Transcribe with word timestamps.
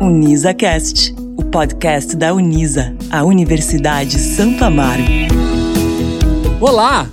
UnisaCast, 0.00 1.12
o 1.36 1.44
podcast 1.44 2.16
da 2.16 2.32
Unisa, 2.32 2.94
a 3.10 3.24
Universidade 3.24 4.16
Santo 4.16 4.64
Amaro. 4.64 5.02
Olá! 6.60 7.10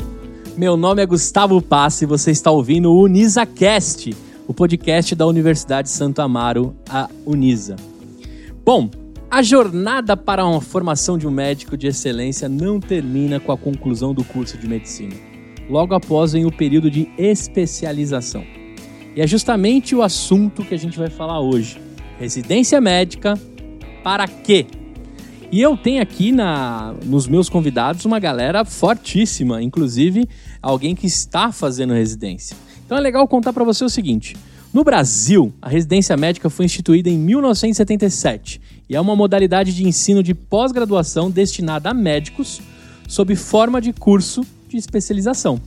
Meu 0.56 0.78
nome 0.78 1.02
é 1.02 1.06
Gustavo 1.06 1.60
Passi 1.64 2.04
e 2.04 2.08
você 2.08 2.30
está 2.30 2.52
ouvindo 2.52 2.92
o 2.92 3.02
UnisaCast, 3.02 4.16
o 4.48 4.54
podcast 4.54 5.16
da 5.16 5.26
Universidade 5.26 5.90
Santo 5.90 6.22
Amaro, 6.22 6.76
a 6.88 7.10
Unisa. 7.26 7.76
Bom, 8.64 8.88
a 9.32 9.42
jornada 9.42 10.16
para 10.16 10.44
a 10.44 10.62
formação 10.62 11.18
de 11.18 11.28
um 11.28 11.32
médico 11.32 11.76
de 11.76 11.88
excelência 11.88 12.48
não 12.48 12.80
termina 12.80 13.40
com 13.40 13.52
a 13.52 13.58
conclusão 13.58 14.14
do 14.14 14.24
curso 14.24 14.60
de 14.60 14.68
medicina. 14.68 15.16
Logo 15.68 15.96
após 15.96 16.34
vem 16.34 16.46
o 16.46 16.52
período 16.52 16.92
de 16.92 17.10
especialização. 17.18 18.46
E 19.16 19.22
é 19.22 19.26
justamente 19.26 19.96
o 19.96 20.04
assunto 20.04 20.64
que 20.64 20.76
a 20.76 20.78
gente 20.78 21.00
vai 21.00 21.10
falar 21.10 21.40
hoje. 21.40 21.85
Residência 22.20 22.80
médica 22.80 23.38
para 24.04 24.28
quê? 24.28 24.68
E 25.52 25.62
eu 25.62 25.76
tenho 25.76 26.02
aqui 26.02 26.32
na, 26.32 26.94
nos 27.04 27.28
meus 27.28 27.50
convidados 27.50 28.06
uma 28.06 28.20
galera 28.20 28.64
fortíssima, 28.64 29.62
inclusive 29.62 30.28
alguém 30.62 30.96
que 30.96 31.08
está 31.08 31.52
fazendo 31.52 31.94
residência. 31.94 32.56
Então 32.86 32.98
é 32.98 33.02
legal 33.02 33.28
contar 33.28 33.52
para 33.52 33.64
você 33.64 33.84
o 33.84 33.90
seguinte: 33.90 34.36
no 34.74 34.84
Brasil, 34.84 35.54
a 35.62 35.70
residência 35.70 36.16
médica 36.16 36.50
foi 36.50 36.66
instituída 36.66 37.10
em 37.10 37.18
1977 37.18 38.62
e 38.90 38.96
é 38.96 39.02
uma 39.02 39.16
modalidade 39.16 39.74
de 39.74 39.88
ensino 39.88 40.24
de 40.24 40.34
pós-graduação 40.34 41.30
destinada 41.30 41.90
a 41.90 41.94
médicos 41.94 42.62
sob 43.08 43.36
forma 43.36 43.82
de 43.82 43.92
curso 43.94 44.46
de 44.68 44.78
especialização. 44.78 45.62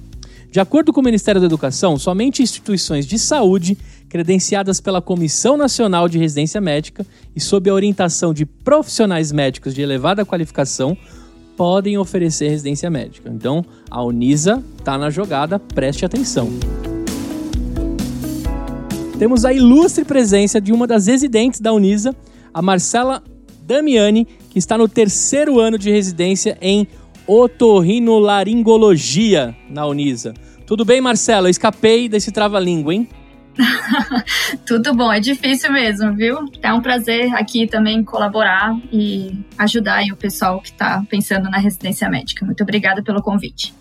De 0.50 0.60
acordo 0.60 0.92
com 0.94 1.00
o 1.00 1.04
Ministério 1.04 1.40
da 1.40 1.46
Educação, 1.46 1.98
somente 1.98 2.42
instituições 2.42 3.06
de 3.06 3.18
saúde 3.18 3.76
credenciadas 4.08 4.80
pela 4.80 5.02
Comissão 5.02 5.56
Nacional 5.56 6.08
de 6.08 6.18
Residência 6.18 6.60
Médica 6.60 7.04
e 7.34 7.40
sob 7.40 7.68
a 7.68 7.74
orientação 7.74 8.32
de 8.32 8.46
profissionais 8.46 9.32
médicos 9.32 9.74
de 9.74 9.82
elevada 9.82 10.24
qualificação 10.24 10.96
podem 11.56 11.98
oferecer 11.98 12.48
residência 12.48 12.88
médica. 12.88 13.28
Então, 13.28 13.64
a 13.90 14.00
Unisa 14.02 14.62
está 14.78 14.96
na 14.96 15.10
jogada, 15.10 15.58
preste 15.58 16.04
atenção. 16.04 16.48
Temos 19.18 19.44
a 19.44 19.52
ilustre 19.52 20.04
presença 20.04 20.60
de 20.60 20.72
uma 20.72 20.86
das 20.86 21.08
residentes 21.08 21.60
da 21.60 21.72
Unisa, 21.72 22.14
a 22.54 22.62
Marcela 22.62 23.20
Damiani, 23.62 24.28
que 24.48 24.60
está 24.60 24.78
no 24.78 24.88
terceiro 24.88 25.58
ano 25.58 25.76
de 25.76 25.90
residência 25.90 26.56
em 26.60 26.86
otorrinolaringologia 27.26 29.56
na 29.68 29.84
Unisa. 29.84 30.32
Tudo 30.64 30.84
bem, 30.84 31.00
Marcelo? 31.00 31.48
Eu 31.48 31.50
escapei 31.50 32.08
desse 32.08 32.30
trava-língua, 32.30 32.94
hein? 32.94 33.08
Tudo 34.66 34.94
bom, 34.94 35.12
é 35.12 35.20
difícil 35.20 35.72
mesmo, 35.72 36.14
viu? 36.14 36.38
É 36.62 36.72
um 36.72 36.80
prazer 36.80 37.34
aqui 37.34 37.66
também 37.66 38.04
colaborar 38.04 38.76
e 38.92 39.44
ajudar 39.58 40.02
o 40.12 40.16
pessoal 40.16 40.60
que 40.60 40.70
está 40.70 41.02
pensando 41.08 41.50
na 41.50 41.58
residência 41.58 42.08
médica. 42.08 42.44
Muito 42.44 42.62
obrigada 42.62 43.02
pelo 43.02 43.22
convite. 43.22 43.74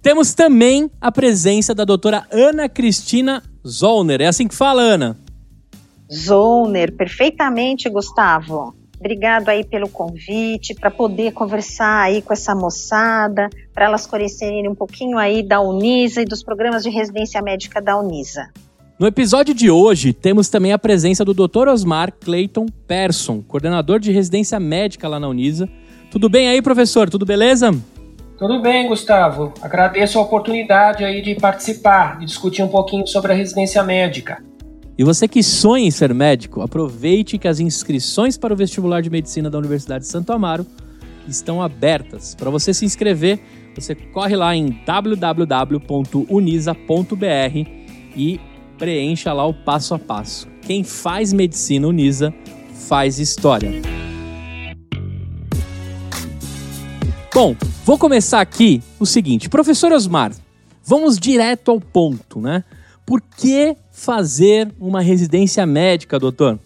Temos 0.00 0.34
também 0.34 0.90
a 1.00 1.10
presença 1.10 1.74
da 1.74 1.84
doutora 1.84 2.24
Ana 2.30 2.68
Cristina 2.68 3.42
Zollner. 3.66 4.20
É 4.20 4.26
assim 4.26 4.46
que 4.46 4.54
fala, 4.54 4.80
Ana? 4.80 5.18
Zollner, 6.12 6.92
perfeitamente, 6.92 7.90
Gustavo. 7.90 8.74
Obrigado 8.98 9.48
aí 9.48 9.64
pelo 9.64 9.88
convite, 9.88 10.74
para 10.74 10.90
poder 10.90 11.32
conversar 11.32 12.02
aí 12.02 12.22
com 12.22 12.32
essa 12.32 12.54
moçada, 12.54 13.50
para 13.74 13.86
elas 13.86 14.06
conhecerem 14.06 14.68
um 14.68 14.74
pouquinho 14.74 15.18
aí 15.18 15.42
da 15.42 15.60
Unisa 15.60 16.22
e 16.22 16.24
dos 16.24 16.42
programas 16.42 16.82
de 16.82 16.90
residência 16.90 17.42
médica 17.42 17.82
da 17.82 17.98
Unisa. 17.98 18.48
No 18.98 19.06
episódio 19.06 19.54
de 19.54 19.70
hoje, 19.70 20.14
temos 20.14 20.48
também 20.48 20.72
a 20.72 20.78
presença 20.78 21.22
do 21.22 21.34
Dr. 21.34 21.68
Osmar 21.68 22.10
Clayton 22.18 22.64
Persson, 22.88 23.42
coordenador 23.42 24.00
de 24.00 24.10
residência 24.10 24.58
médica 24.58 25.06
lá 25.06 25.20
na 25.20 25.28
Unisa. 25.28 25.68
Tudo 26.10 26.30
bem 26.30 26.48
aí, 26.48 26.62
professor? 26.62 27.10
Tudo 27.10 27.26
beleza? 27.26 27.74
Tudo 28.38 28.62
bem, 28.62 28.88
Gustavo. 28.88 29.52
Agradeço 29.60 30.18
a 30.18 30.22
oportunidade 30.22 31.04
aí 31.04 31.20
de 31.20 31.34
participar, 31.34 32.18
de 32.20 32.24
discutir 32.24 32.62
um 32.62 32.68
pouquinho 32.68 33.06
sobre 33.06 33.32
a 33.32 33.34
residência 33.34 33.82
médica. 33.82 34.42
E 34.96 35.04
você 35.04 35.28
que 35.28 35.42
sonha 35.42 35.84
em 35.84 35.90
ser 35.90 36.14
médico, 36.14 36.62
aproveite 36.62 37.36
que 37.36 37.46
as 37.46 37.60
inscrições 37.60 38.38
para 38.38 38.54
o 38.54 38.56
vestibular 38.56 39.02
de 39.02 39.10
medicina 39.10 39.50
da 39.50 39.58
Universidade 39.58 40.04
de 40.04 40.10
Santo 40.10 40.32
Amaro 40.32 40.66
estão 41.28 41.60
abertas. 41.60 42.34
Para 42.34 42.48
você 42.48 42.72
se 42.72 42.86
inscrever, 42.86 43.40
você 43.74 43.94
corre 43.94 44.34
lá 44.34 44.56
em 44.56 44.80
www.unisa.br 44.86 45.76
e 48.16 48.40
preencha 48.76 49.32
lá 49.32 49.46
o 49.46 49.54
passo 49.54 49.94
a 49.94 49.98
passo. 49.98 50.46
Quem 50.62 50.84
faz 50.84 51.32
medicina 51.32 51.88
Unisa 51.88 52.32
faz 52.88 53.18
história. 53.18 53.70
Bom, 57.34 57.54
vou 57.84 57.98
começar 57.98 58.40
aqui 58.40 58.82
o 58.98 59.04
seguinte, 59.04 59.48
professor 59.48 59.92
Osmar, 59.92 60.32
vamos 60.82 61.18
direto 61.18 61.70
ao 61.70 61.80
ponto, 61.80 62.40
né? 62.40 62.64
Por 63.04 63.20
que 63.20 63.76
fazer 63.92 64.72
uma 64.80 65.00
residência 65.00 65.66
médica, 65.66 66.18
doutor? 66.18 66.58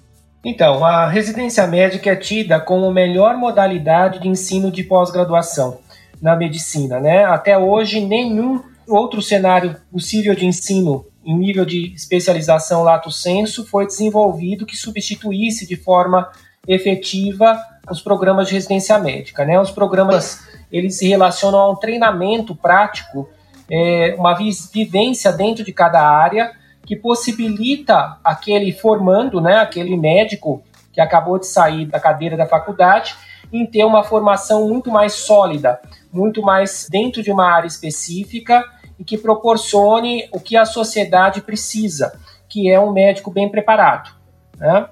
Então, 0.44 0.84
a 0.84 1.06
residência 1.09 1.66
médica 1.66 2.10
é 2.10 2.16
tida 2.16 2.59
como 2.60 2.87
a 2.87 2.93
melhor 2.93 3.37
modalidade 3.37 4.20
de 4.20 4.28
ensino 4.28 4.70
de 4.70 4.82
pós-graduação 4.84 5.78
na 6.22 6.37
medicina, 6.37 6.99
né? 7.00 7.25
Até 7.25 7.59
hoje, 7.59 8.00
nenhum 8.00 8.60
outro 8.88 9.20
cenário 9.20 9.76
possível 9.91 10.34
de 10.34 10.47
ensino 10.47 11.04
em 11.30 11.38
nível 11.38 11.64
de 11.64 11.94
especialização 11.94 12.82
lato 12.82 13.10
sensu 13.10 13.64
foi 13.64 13.86
desenvolvido 13.86 14.66
que 14.66 14.76
substituísse 14.76 15.66
de 15.66 15.76
forma 15.76 16.28
efetiva 16.66 17.56
os 17.88 18.00
programas 18.00 18.48
de 18.48 18.54
residência 18.54 18.98
médica, 18.98 19.44
né? 19.44 19.58
Os 19.60 19.70
programas 19.70 20.40
eles 20.72 20.98
se 20.98 21.06
relacionam 21.06 21.58
a 21.60 21.70
um 21.70 21.76
treinamento 21.76 22.54
prático, 22.54 23.28
é, 23.70 24.14
uma 24.19 24.34
vivência 24.34 25.32
dentro 25.32 25.64
de 25.64 25.72
cada 25.72 26.00
área 26.00 26.52
que 26.84 26.96
possibilita 26.96 28.19
aquele 28.24 28.72
formando, 28.72 29.40
né, 29.40 29.58
aquele 29.58 29.96
médico 29.96 30.64
que 30.92 31.00
acabou 31.00 31.38
de 31.38 31.46
sair 31.46 31.86
da 31.86 32.00
cadeira 32.00 32.36
da 32.36 32.46
faculdade, 32.46 33.14
em 33.52 33.64
ter 33.64 33.84
uma 33.84 34.02
formação 34.02 34.69
muito 34.69 34.90
mais 34.90 35.12
sólida, 35.12 35.80
muito 36.12 36.42
mais 36.42 36.88
dentro 36.90 37.22
de 37.22 37.30
uma 37.30 37.48
área 37.48 37.69
específica 37.69 38.64
e 39.00 39.05
que 39.05 39.16
proporcione 39.16 40.28
o 40.31 40.38
que 40.38 40.56
a 40.56 40.66
sociedade 40.66 41.41
precisa, 41.41 42.21
que 42.49 42.71
é 42.71 42.78
um 42.78 42.93
médico 42.93 43.31
bem 43.31 43.49
preparado. 43.49 44.15
Né? 44.59 44.87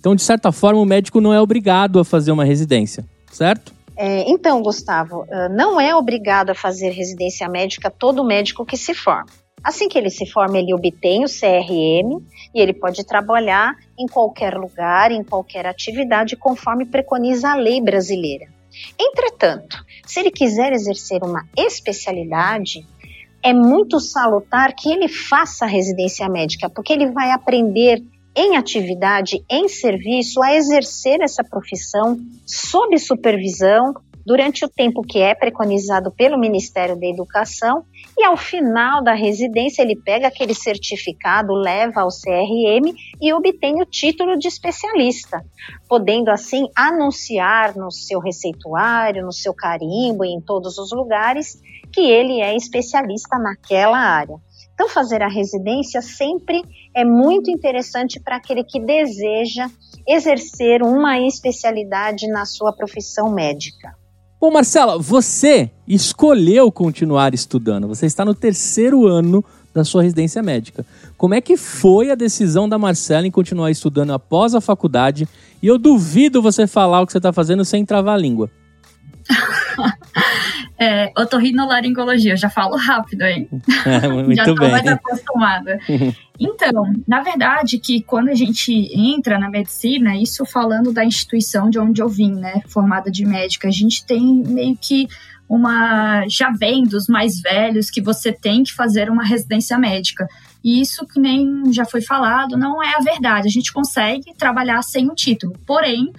Então, 0.00 0.14
de 0.14 0.22
certa 0.22 0.50
forma, 0.50 0.80
o 0.80 0.84
médico 0.84 1.20
não 1.20 1.32
é 1.32 1.40
obrigado 1.40 2.00
a 2.00 2.04
fazer 2.04 2.32
uma 2.32 2.44
residência, 2.44 3.04
certo? 3.30 3.72
É, 3.96 4.28
então, 4.28 4.60
Gustavo, 4.60 5.24
não 5.52 5.80
é 5.80 5.94
obrigado 5.94 6.50
a 6.50 6.54
fazer 6.54 6.90
residência 6.90 7.48
médica 7.48 7.88
todo 7.88 8.24
médico 8.24 8.66
que 8.66 8.76
se 8.76 8.92
forma. 8.92 9.30
Assim 9.62 9.88
que 9.88 9.96
ele 9.96 10.10
se 10.10 10.26
forma, 10.26 10.58
ele 10.58 10.74
obtém 10.74 11.24
o 11.24 11.28
CRM 11.28 12.20
e 12.52 12.60
ele 12.60 12.74
pode 12.74 13.02
trabalhar 13.02 13.74
em 13.98 14.06
qualquer 14.06 14.58
lugar, 14.58 15.10
em 15.10 15.24
qualquer 15.24 15.64
atividade, 15.64 16.36
conforme 16.36 16.84
preconiza 16.84 17.50
a 17.50 17.54
lei 17.54 17.80
brasileira. 17.80 18.46
Entretanto, 19.00 19.82
se 20.04 20.20
ele 20.20 20.30
quiser 20.30 20.72
exercer 20.72 21.22
uma 21.22 21.46
especialidade, 21.56 22.86
é 23.44 23.52
muito 23.52 24.00
salutar 24.00 24.74
que 24.74 24.90
ele 24.90 25.06
faça 25.06 25.66
residência 25.66 26.26
médica, 26.30 26.70
porque 26.70 26.94
ele 26.94 27.12
vai 27.12 27.30
aprender 27.30 28.02
em 28.34 28.56
atividade, 28.56 29.44
em 29.50 29.68
serviço, 29.68 30.42
a 30.42 30.54
exercer 30.54 31.20
essa 31.20 31.44
profissão 31.44 32.18
sob 32.46 32.98
supervisão 32.98 33.94
durante 34.24 34.64
o 34.64 34.68
tempo 34.68 35.02
que 35.02 35.18
é 35.18 35.34
preconizado 35.34 36.10
pelo 36.10 36.38
Ministério 36.38 36.98
da 36.98 37.06
Educação 37.06 37.84
e 38.18 38.24
ao 38.24 38.36
final 38.36 39.02
da 39.02 39.12
residência 39.12 39.82
ele 39.82 39.96
pega 39.96 40.28
aquele 40.28 40.54
certificado, 40.54 41.52
leva 41.52 42.00
ao 42.00 42.08
CRM 42.08 42.94
e 43.20 43.32
obtém 43.32 43.80
o 43.82 43.86
título 43.86 44.38
de 44.38 44.48
especialista, 44.48 45.44
podendo 45.88 46.30
assim 46.30 46.68
anunciar 46.74 47.76
no 47.76 47.90
seu 47.90 48.20
receituário, 48.20 49.24
no 49.24 49.32
seu 49.32 49.52
carimbo 49.52 50.24
e 50.24 50.28
em 50.28 50.40
todos 50.40 50.78
os 50.78 50.90
lugares 50.92 51.60
que 51.92 52.00
ele 52.00 52.40
é 52.40 52.56
especialista 52.56 53.38
naquela 53.38 53.98
área. 53.98 54.36
Então, 54.74 54.88
fazer 54.88 55.22
a 55.22 55.28
residência 55.28 56.02
sempre 56.02 56.62
é 56.94 57.04
muito 57.04 57.48
interessante 57.48 58.18
para 58.18 58.36
aquele 58.36 58.64
que 58.64 58.80
deseja 58.80 59.68
exercer 60.06 60.82
uma 60.82 61.20
especialidade 61.20 62.26
na 62.26 62.44
sua 62.44 62.72
profissão 62.72 63.32
médica. 63.32 64.03
Bom, 64.44 64.50
Marcela, 64.50 64.98
você 64.98 65.70
escolheu 65.88 66.70
continuar 66.70 67.32
estudando. 67.32 67.88
Você 67.88 68.04
está 68.04 68.26
no 68.26 68.34
terceiro 68.34 69.06
ano 69.06 69.42
da 69.72 69.84
sua 69.84 70.02
residência 70.02 70.42
médica. 70.42 70.84
Como 71.16 71.32
é 71.32 71.40
que 71.40 71.56
foi 71.56 72.10
a 72.10 72.14
decisão 72.14 72.68
da 72.68 72.76
Marcela 72.76 73.26
em 73.26 73.30
continuar 73.30 73.70
estudando 73.70 74.12
após 74.12 74.54
a 74.54 74.60
faculdade? 74.60 75.26
E 75.62 75.66
eu 75.66 75.78
duvido 75.78 76.42
você 76.42 76.66
falar 76.66 77.00
o 77.00 77.06
que 77.06 77.12
você 77.12 77.18
está 77.20 77.32
fazendo 77.32 77.64
sem 77.64 77.86
travar 77.86 78.16
a 78.16 78.18
língua. 78.18 78.50
É, 80.84 81.10
otorrinolaringologia, 81.16 82.34
eu 82.34 82.36
já 82.36 82.50
falo 82.50 82.76
rápido 82.76 83.22
aí. 83.22 83.48
É, 83.86 84.08
muito 84.08 84.34
já 84.34 84.44
tô 84.44 84.54
bem. 84.54 84.70
mais 84.70 84.86
acostumada. 84.86 85.78
Então, 86.36 86.92
na 87.06 87.20
verdade, 87.20 87.78
que 87.78 88.02
quando 88.02 88.28
a 88.28 88.34
gente 88.34 88.72
entra 88.92 89.38
na 89.38 89.48
medicina, 89.48 90.16
isso 90.16 90.44
falando 90.44 90.92
da 90.92 91.04
instituição 91.04 91.70
de 91.70 91.78
onde 91.78 92.02
eu 92.02 92.08
vim, 92.08 92.32
né, 92.32 92.60
formada 92.66 93.08
de 93.08 93.24
médica, 93.24 93.68
a 93.68 93.70
gente 93.70 94.04
tem 94.04 94.42
meio 94.44 94.76
que 94.76 95.06
uma 95.48 96.26
já 96.26 96.50
vem 96.50 96.82
dos 96.82 97.06
mais 97.06 97.40
velhos 97.40 97.88
que 97.88 98.02
você 98.02 98.32
tem 98.32 98.64
que 98.64 98.74
fazer 98.74 99.08
uma 99.08 99.22
residência 99.22 99.78
médica. 99.78 100.26
E 100.64 100.80
isso 100.80 101.06
que 101.06 101.20
nem 101.20 101.72
já 101.72 101.84
foi 101.84 102.02
falado, 102.02 102.56
não 102.56 102.82
é 102.82 102.96
a 102.96 103.00
verdade. 103.00 103.46
A 103.46 103.52
gente 103.52 103.72
consegue 103.72 104.34
trabalhar 104.36 104.82
sem 104.82 105.08
um 105.08 105.14
título. 105.14 105.54
Porém, 105.64 106.12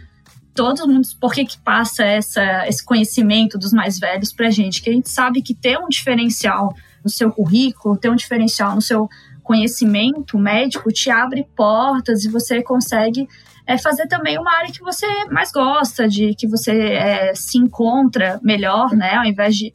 todo 0.56 0.88
mundo, 0.88 1.06
por 1.20 1.34
que 1.34 1.46
que 1.46 1.60
passa 1.60 2.04
essa, 2.04 2.68
esse 2.68 2.84
conhecimento 2.84 3.58
dos 3.58 3.74
mais 3.74 4.00
velhos 4.00 4.32
pra 4.32 4.50
gente? 4.50 4.82
Que 4.82 4.90
a 4.90 4.94
gente 4.94 5.10
sabe 5.10 5.42
que 5.42 5.54
ter 5.54 5.78
um 5.78 5.90
diferencial 5.90 6.74
no 7.04 7.10
seu 7.10 7.30
currículo, 7.30 7.98
ter 7.98 8.10
um 8.10 8.16
diferencial 8.16 8.74
no 8.74 8.82
seu 8.82 9.10
conhecimento 9.44 10.40
médico 10.40 10.92
te 10.92 11.12
abre 11.12 11.46
portas 11.56 12.24
e 12.24 12.30
você 12.30 12.64
consegue 12.64 13.28
é, 13.68 13.78
fazer 13.78 14.08
também 14.08 14.40
uma 14.40 14.52
área 14.58 14.72
que 14.72 14.82
você 14.82 15.06
mais 15.30 15.52
gosta, 15.52 16.08
de 16.08 16.34
que 16.34 16.48
você 16.48 16.72
é, 16.72 17.36
se 17.36 17.58
encontra 17.58 18.40
melhor, 18.42 18.94
né? 18.94 19.16
Ao 19.16 19.26
invés 19.26 19.56
de 19.56 19.74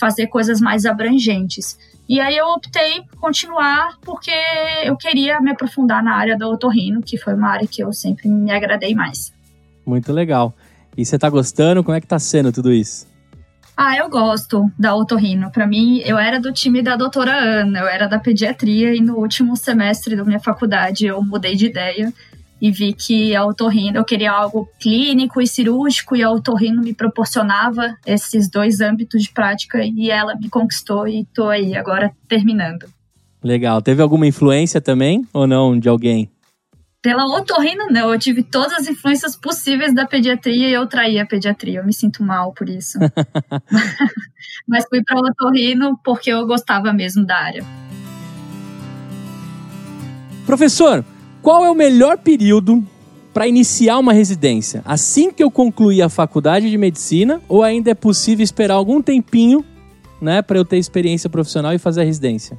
fazer 0.00 0.28
coisas 0.28 0.60
mais 0.60 0.86
abrangentes. 0.86 1.78
E 2.08 2.20
aí 2.20 2.36
eu 2.36 2.46
optei 2.46 3.02
por 3.02 3.20
continuar 3.20 3.98
porque 4.00 4.32
eu 4.82 4.96
queria 4.96 5.40
me 5.40 5.50
aprofundar 5.50 6.02
na 6.02 6.16
área 6.16 6.36
do 6.36 6.48
otorrino, 6.48 7.02
que 7.02 7.18
foi 7.18 7.34
uma 7.34 7.50
área 7.50 7.68
que 7.68 7.82
eu 7.82 7.92
sempre 7.92 8.28
me 8.28 8.50
agradei 8.50 8.94
mais. 8.94 9.32
Muito 9.84 10.12
legal. 10.12 10.54
E 10.96 11.04
você 11.04 11.18
tá 11.18 11.28
gostando? 11.28 11.82
Como 11.82 11.96
é 11.96 12.00
que 12.00 12.06
tá 12.06 12.18
sendo 12.18 12.52
tudo 12.52 12.72
isso? 12.72 13.06
Ah, 13.76 13.96
eu 13.96 14.08
gosto 14.08 14.70
da 14.78 14.94
otorrino. 14.94 15.50
Para 15.50 15.66
mim, 15.66 16.00
eu 16.04 16.18
era 16.18 16.38
do 16.38 16.52
time 16.52 16.82
da 16.82 16.94
doutora 16.94 17.32
Ana, 17.32 17.80
eu 17.80 17.88
era 17.88 18.06
da 18.06 18.18
pediatria 18.18 18.94
e 18.94 19.00
no 19.00 19.16
último 19.16 19.56
semestre 19.56 20.14
da 20.14 20.24
minha 20.24 20.40
faculdade 20.40 21.06
eu 21.06 21.22
mudei 21.22 21.56
de 21.56 21.66
ideia 21.66 22.12
e 22.60 22.70
vi 22.70 22.92
que 22.92 23.34
a 23.34 23.44
otorrino, 23.44 23.96
eu 23.96 24.04
queria 24.04 24.30
algo 24.30 24.68
clínico 24.78 25.40
e 25.40 25.48
cirúrgico 25.48 26.14
e 26.14 26.22
a 26.22 26.30
otorrino 26.30 26.80
me 26.80 26.94
proporcionava 26.94 27.96
esses 28.06 28.48
dois 28.48 28.80
âmbitos 28.80 29.22
de 29.22 29.32
prática 29.32 29.82
e 29.82 30.10
ela 30.10 30.36
me 30.36 30.48
conquistou 30.48 31.08
e 31.08 31.24
tô 31.34 31.48
aí 31.48 31.74
agora 31.74 32.12
terminando. 32.28 32.86
Legal. 33.42 33.82
Teve 33.82 34.00
alguma 34.00 34.28
influência 34.28 34.80
também 34.80 35.26
ou 35.32 35.44
não 35.44 35.76
de 35.76 35.88
alguém? 35.88 36.30
Pela 37.02 37.26
otorrino, 37.26 37.88
não. 37.90 38.12
Eu 38.12 38.18
tive 38.18 38.44
todas 38.44 38.74
as 38.74 38.88
influências 38.88 39.34
possíveis 39.34 39.92
da 39.92 40.06
pediatria 40.06 40.68
e 40.68 40.72
eu 40.72 40.86
traí 40.86 41.18
a 41.18 41.26
pediatria. 41.26 41.80
Eu 41.80 41.84
me 41.84 41.92
sinto 41.92 42.22
mal 42.22 42.52
por 42.52 42.68
isso. 42.68 42.96
Mas 44.68 44.84
fui 44.88 45.02
para 45.02 45.18
otorrino 45.18 45.98
porque 46.04 46.30
eu 46.30 46.46
gostava 46.46 46.92
mesmo 46.92 47.26
da 47.26 47.36
área. 47.36 47.64
Professor, 50.46 51.04
qual 51.40 51.64
é 51.64 51.70
o 51.70 51.74
melhor 51.74 52.18
período 52.18 52.84
para 53.34 53.48
iniciar 53.48 53.98
uma 53.98 54.12
residência? 54.12 54.82
Assim 54.84 55.32
que 55.32 55.42
eu 55.42 55.50
concluir 55.50 56.02
a 56.02 56.08
faculdade 56.08 56.70
de 56.70 56.78
medicina 56.78 57.40
ou 57.48 57.64
ainda 57.64 57.90
é 57.90 57.94
possível 57.94 58.44
esperar 58.44 58.74
algum 58.74 59.02
tempinho, 59.02 59.64
né, 60.20 60.40
para 60.40 60.56
eu 60.56 60.64
ter 60.64 60.78
experiência 60.78 61.28
profissional 61.28 61.72
e 61.72 61.78
fazer 61.78 62.02
a 62.02 62.04
residência? 62.04 62.56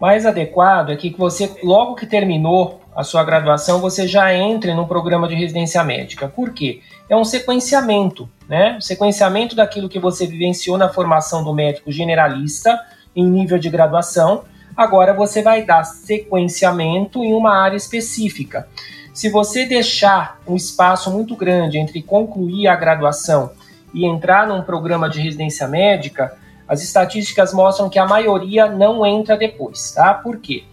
Mais 0.00 0.24
adequado 0.24 0.90
é 0.90 0.96
que 0.96 1.14
você, 1.16 1.50
logo 1.62 1.94
que 1.94 2.06
terminou 2.06 2.83
a 2.94 3.02
sua 3.02 3.24
graduação, 3.24 3.80
você 3.80 4.06
já 4.06 4.32
entre 4.32 4.72
no 4.72 4.86
programa 4.86 5.26
de 5.26 5.34
residência 5.34 5.82
médica. 5.82 6.28
Por 6.28 6.52
quê? 6.52 6.80
É 7.08 7.16
um 7.16 7.24
sequenciamento, 7.24 8.28
né? 8.48 8.78
sequenciamento 8.80 9.56
daquilo 9.56 9.88
que 9.88 9.98
você 9.98 10.26
vivenciou 10.26 10.78
na 10.78 10.88
formação 10.88 11.42
do 11.42 11.52
médico 11.52 11.90
generalista 11.90 12.80
em 13.14 13.24
nível 13.24 13.58
de 13.58 13.68
graduação. 13.68 14.44
Agora 14.76 15.12
você 15.12 15.42
vai 15.42 15.64
dar 15.64 15.84
sequenciamento 15.84 17.24
em 17.24 17.32
uma 17.32 17.56
área 17.56 17.76
específica. 17.76 18.68
Se 19.12 19.28
você 19.28 19.66
deixar 19.66 20.40
um 20.46 20.56
espaço 20.56 21.10
muito 21.10 21.36
grande 21.36 21.78
entre 21.78 22.02
concluir 22.02 22.68
a 22.68 22.76
graduação 22.76 23.52
e 23.92 24.04
entrar 24.04 24.46
num 24.46 24.62
programa 24.62 25.08
de 25.08 25.20
residência 25.20 25.68
médica, 25.68 26.36
as 26.66 26.82
estatísticas 26.82 27.52
mostram 27.52 27.88
que 27.88 27.98
a 27.98 28.06
maioria 28.06 28.66
não 28.66 29.04
entra 29.06 29.36
depois, 29.36 29.92
tá? 29.92 30.14
Por 30.14 30.38
quê? 30.38 30.64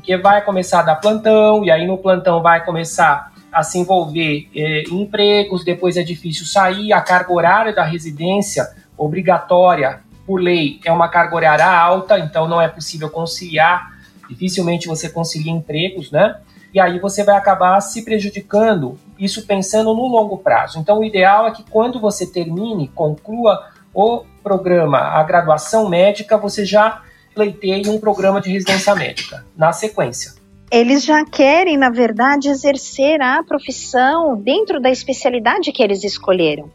Porque 0.00 0.16
vai 0.16 0.42
começar 0.42 0.80
a 0.80 0.82
dar 0.82 0.96
plantão, 0.96 1.62
e 1.62 1.70
aí 1.70 1.86
no 1.86 1.98
plantão 1.98 2.40
vai 2.40 2.64
começar 2.64 3.32
a 3.52 3.62
se 3.62 3.78
envolver 3.78 4.48
eh, 4.56 4.84
em 4.90 5.02
empregos, 5.02 5.62
depois 5.62 5.98
é 5.98 6.02
difícil 6.02 6.46
sair, 6.46 6.90
a 6.90 7.02
carga 7.02 7.30
horária 7.30 7.74
da 7.74 7.84
residência 7.84 8.66
obrigatória 8.96 10.00
por 10.26 10.40
lei 10.40 10.80
é 10.86 10.90
uma 10.90 11.08
carga 11.08 11.36
horária 11.36 11.66
alta, 11.66 12.18
então 12.18 12.48
não 12.48 12.62
é 12.62 12.66
possível 12.66 13.10
conciliar, 13.10 13.92
dificilmente 14.26 14.88
você 14.88 15.10
concilia 15.10 15.52
empregos, 15.52 16.10
né? 16.10 16.36
E 16.72 16.80
aí 16.80 16.98
você 16.98 17.22
vai 17.22 17.36
acabar 17.36 17.78
se 17.82 18.02
prejudicando, 18.02 18.98
isso 19.18 19.46
pensando 19.46 19.94
no 19.94 20.06
longo 20.06 20.38
prazo. 20.38 20.78
Então 20.78 21.00
o 21.00 21.04
ideal 21.04 21.46
é 21.46 21.50
que 21.50 21.64
quando 21.68 22.00
você 22.00 22.26
termine, 22.26 22.88
conclua 22.88 23.66
o 23.92 24.24
programa, 24.42 24.98
a 24.98 25.22
graduação 25.24 25.90
médica, 25.90 26.38
você 26.38 26.64
já 26.64 27.02
pleiteie 27.40 27.88
um 27.88 27.98
programa 27.98 28.40
de 28.40 28.50
residência 28.50 28.94
médica 28.94 29.44
na 29.56 29.72
sequência. 29.72 30.32
Eles 30.70 31.02
já 31.04 31.24
querem, 31.24 31.76
na 31.76 31.90
verdade, 31.90 32.48
exercer 32.48 33.20
a 33.22 33.42
profissão 33.42 34.36
dentro 34.36 34.78
da 34.78 34.90
especialidade 34.90 35.72
que 35.72 35.82
eles 35.82 36.04
escolheram. 36.04 36.70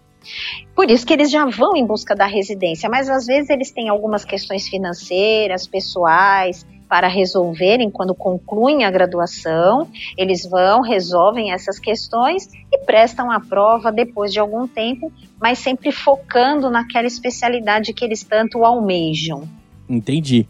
Por 0.75 0.89
isso 0.89 1.05
que 1.05 1.13
eles 1.13 1.29
já 1.29 1.45
vão 1.45 1.75
em 1.77 1.85
busca 1.85 2.15
da 2.15 2.25
residência, 2.25 2.89
mas 2.89 3.09
às 3.09 3.27
vezes 3.27 3.49
eles 3.51 3.71
têm 3.71 3.89
algumas 3.89 4.25
questões 4.25 4.67
financeiras, 4.67 5.67
pessoais, 5.67 6.65
para 6.89 7.07
resolverem 7.07 7.91
quando 7.91 8.15
concluem 8.15 8.83
a 8.83 8.91
graduação. 8.91 9.87
Eles 10.17 10.45
vão, 10.49 10.81
resolvem 10.81 11.53
essas 11.53 11.79
questões 11.79 12.49
e 12.71 12.77
prestam 12.85 13.31
a 13.31 13.39
prova 13.39 13.91
depois 13.91 14.33
de 14.33 14.39
algum 14.39 14.67
tempo, 14.67 15.11
mas 15.39 15.59
sempre 15.59 15.91
focando 15.91 16.71
naquela 16.71 17.07
especialidade 17.07 17.93
que 17.93 18.03
eles 18.03 18.23
tanto 18.23 18.65
almejam. 18.65 19.47
Entendi. 19.89 20.47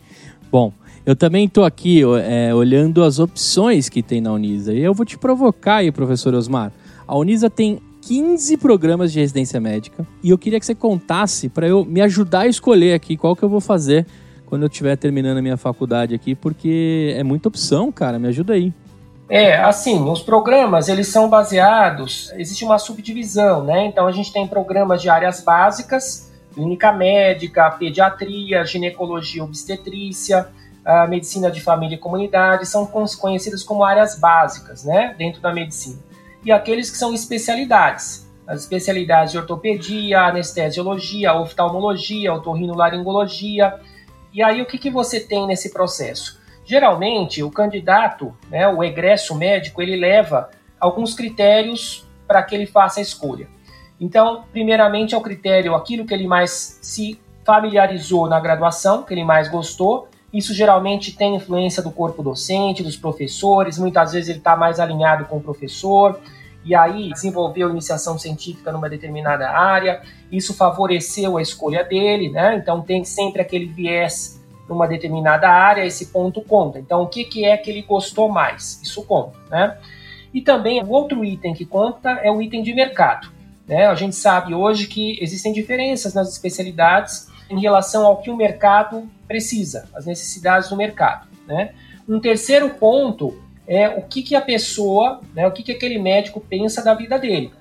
Bom, 0.52 0.72
eu 1.06 1.16
também 1.16 1.46
estou 1.46 1.64
aqui 1.64 2.02
é, 2.24 2.54
olhando 2.54 3.04
as 3.04 3.20
opções 3.20 3.90
que 3.90 4.02
tem 4.02 4.22
na 4.22 4.32
Unisa. 4.32 4.74
E 4.74 4.82
eu 4.82 4.94
vou 4.94 5.06
te 5.06 5.18
provocar 5.18 5.78
aí, 5.78 5.92
professor 5.92 6.34
Osmar. 6.34 6.72
A 7.08 7.16
Unisa 7.18 7.50
tem 7.50 7.80
15 8.02 8.58
programas 8.58 9.12
de 9.12 9.20
residência 9.20 9.60
médica 9.60 10.06
e 10.24 10.30
eu 10.30 10.38
queria 10.38 10.60
que 10.60 10.66
você 10.66 10.76
contasse 10.76 11.50
para 11.50 11.68
eu 11.68 11.84
me 11.84 12.02
ajudar 12.02 12.42
a 12.42 12.48
escolher 12.48 12.94
aqui 12.94 13.18
qual 13.18 13.36
que 13.36 13.44
eu 13.44 13.50
vou 13.50 13.60
fazer 13.60 14.06
quando 14.46 14.62
eu 14.62 14.68
estiver 14.68 14.96
terminando 14.96 15.40
a 15.40 15.42
minha 15.42 15.58
faculdade 15.58 16.14
aqui, 16.14 16.36
porque 16.36 17.16
é 17.18 17.24
muita 17.24 17.50
opção, 17.50 17.92
cara. 17.92 18.20
Me 18.20 18.28
ajuda 18.28 18.54
aí. 18.54 18.72
É, 19.28 19.58
assim, 19.58 20.08
os 20.08 20.22
programas, 20.22 20.88
eles 20.88 21.08
são 21.08 21.28
baseados, 21.28 22.32
existe 22.38 22.64
uma 22.64 22.78
subdivisão, 22.78 23.64
né? 23.64 23.88
Então 23.88 24.06
a 24.06 24.12
gente 24.12 24.32
tem 24.32 24.48
programas 24.48 25.02
de 25.02 25.10
áreas 25.10 25.42
básicas, 25.42 26.32
clínica 26.56 26.92
médica, 26.94 27.70
pediatria, 27.72 28.64
ginecologia, 28.64 29.44
obstetrícia, 29.44 30.48
a 30.86 31.06
medicina 31.06 31.52
de 31.52 31.60
família 31.60 31.96
e 31.96 32.00
comunidade, 32.00 32.66
são 32.66 32.88
conhecidas 33.20 33.62
como 33.62 33.84
áreas 33.84 34.18
básicas, 34.18 34.86
né, 34.86 35.14
dentro 35.18 35.42
da 35.42 35.54
medicina. 35.54 36.00
E 36.44 36.52
aqueles 36.52 36.90
que 36.90 36.98
são 36.98 37.14
especialidades, 37.14 38.26
as 38.48 38.62
especialidades 38.62 39.34
de 39.34 39.38
ortopedia, 39.38 40.22
anestesiologia, 40.22 41.34
oftalmologia, 41.34 42.34
otorrinolaringologia. 42.34 43.80
E 44.32 44.44
aí 44.44 44.62
o 44.62 44.66
que, 44.66 44.78
que 44.78 44.92
você 44.92 45.20
tem 45.20 45.48
nesse 45.48 45.74
processo? 45.74 46.40
Geralmente, 46.64 47.44
o 47.44 47.52
candidato, 47.52 48.36
né, 48.50 48.68
o 48.68 48.84
egresso 48.84 49.36
médico, 49.36 49.82
ele 49.82 49.96
leva 49.96 50.52
alguns 50.80 51.14
critérios 51.16 52.06
para 52.28 52.42
que 52.44 52.56
ele 52.56 52.66
faça 52.66 53.00
a 53.00 53.04
escolha. 53.04 53.48
Então, 54.00 54.44
primeiramente 54.52 55.16
é 55.16 55.18
o 55.18 55.22
critério, 55.22 55.76
aquilo 55.76 56.06
que 56.06 56.14
ele 56.14 56.28
mais 56.28 56.80
se 56.82 57.20
familiarizou 57.46 58.28
na 58.28 58.40
graduação, 58.40 59.04
que 59.04 59.14
ele 59.14 59.24
mais 59.24 59.48
gostou. 59.48 60.08
Isso 60.34 60.54
geralmente 60.54 61.16
tem 61.16 61.36
influência 61.36 61.82
do 61.82 61.92
corpo 61.92 62.22
docente, 62.22 62.84
dos 62.84 62.98
professores, 62.98 63.78
muitas 63.78 64.12
vezes 64.12 64.30
ele 64.30 64.40
está 64.40 64.56
mais 64.56 64.80
alinhado 64.80 65.26
com 65.26 65.38
o 65.38 65.42
professor, 65.42 66.20
e 66.66 66.74
aí 66.76 67.10
desenvolveu 67.14 67.70
iniciação 67.70 68.18
científica 68.18 68.72
numa 68.72 68.90
determinada 68.90 69.50
área, 69.50 70.02
isso 70.32 70.54
favoreceu 70.54 71.38
a 71.38 71.42
escolha 71.42 71.84
dele, 71.84 72.30
né? 72.30 72.56
Então 72.56 72.82
tem 72.82 73.06
sempre 73.06 73.40
aquele 73.40 73.68
viés 73.68 74.44
numa 74.68 74.88
determinada 74.88 75.48
área, 75.48 75.86
esse 75.86 76.08
ponto 76.08 76.42
conta. 76.42 76.80
Então, 76.80 77.04
o 77.04 77.08
que, 77.08 77.24
que 77.24 77.46
é 77.46 77.56
que 77.56 77.70
ele 77.70 77.84
gostou 77.84 78.28
mais? 78.30 78.82
Isso 78.82 79.04
conta, 79.04 79.38
né? 79.50 79.78
E 80.34 80.42
também 80.42 80.84
o 80.84 80.90
outro 80.90 81.24
item 81.24 81.54
que 81.54 81.66
conta 81.66 82.10
é 82.24 82.32
o 82.32 82.42
item 82.42 82.64
de 82.64 82.74
mercado. 82.74 83.35
Né? 83.68 83.86
A 83.88 83.96
gente 83.96 84.16
sabe 84.16 84.54
hoje 84.54 84.88
que 84.88 85.18
existem 85.22 85.52
diferenças 85.52 86.14
nas 86.14 86.30
especialidades 86.32 87.28
em 87.50 87.60
relação 87.60 88.06
ao 88.06 88.22
que 88.22 88.30
o 88.30 88.36
mercado 88.36 89.10
precisa, 89.28 89.88
as 89.96 90.06
necessidades 90.06 90.70
do 90.70 90.78
mercado. 90.78 91.28
Né? 91.48 91.74
Um 92.08 92.20
terceiro 92.20 92.70
ponto 92.72 93.40
é 93.68 93.90
o 93.90 94.04
que, 94.04 94.22
que 94.22 94.36
a 94.36 94.42
pessoa, 94.42 95.22
né, 95.34 95.48
o 95.48 95.52
que, 95.52 95.64
que 95.64 95.72
aquele 95.72 95.98
médico 95.98 96.40
pensa 96.40 96.84
da 96.84 96.94
vida 96.94 97.18
dele. 97.18 97.52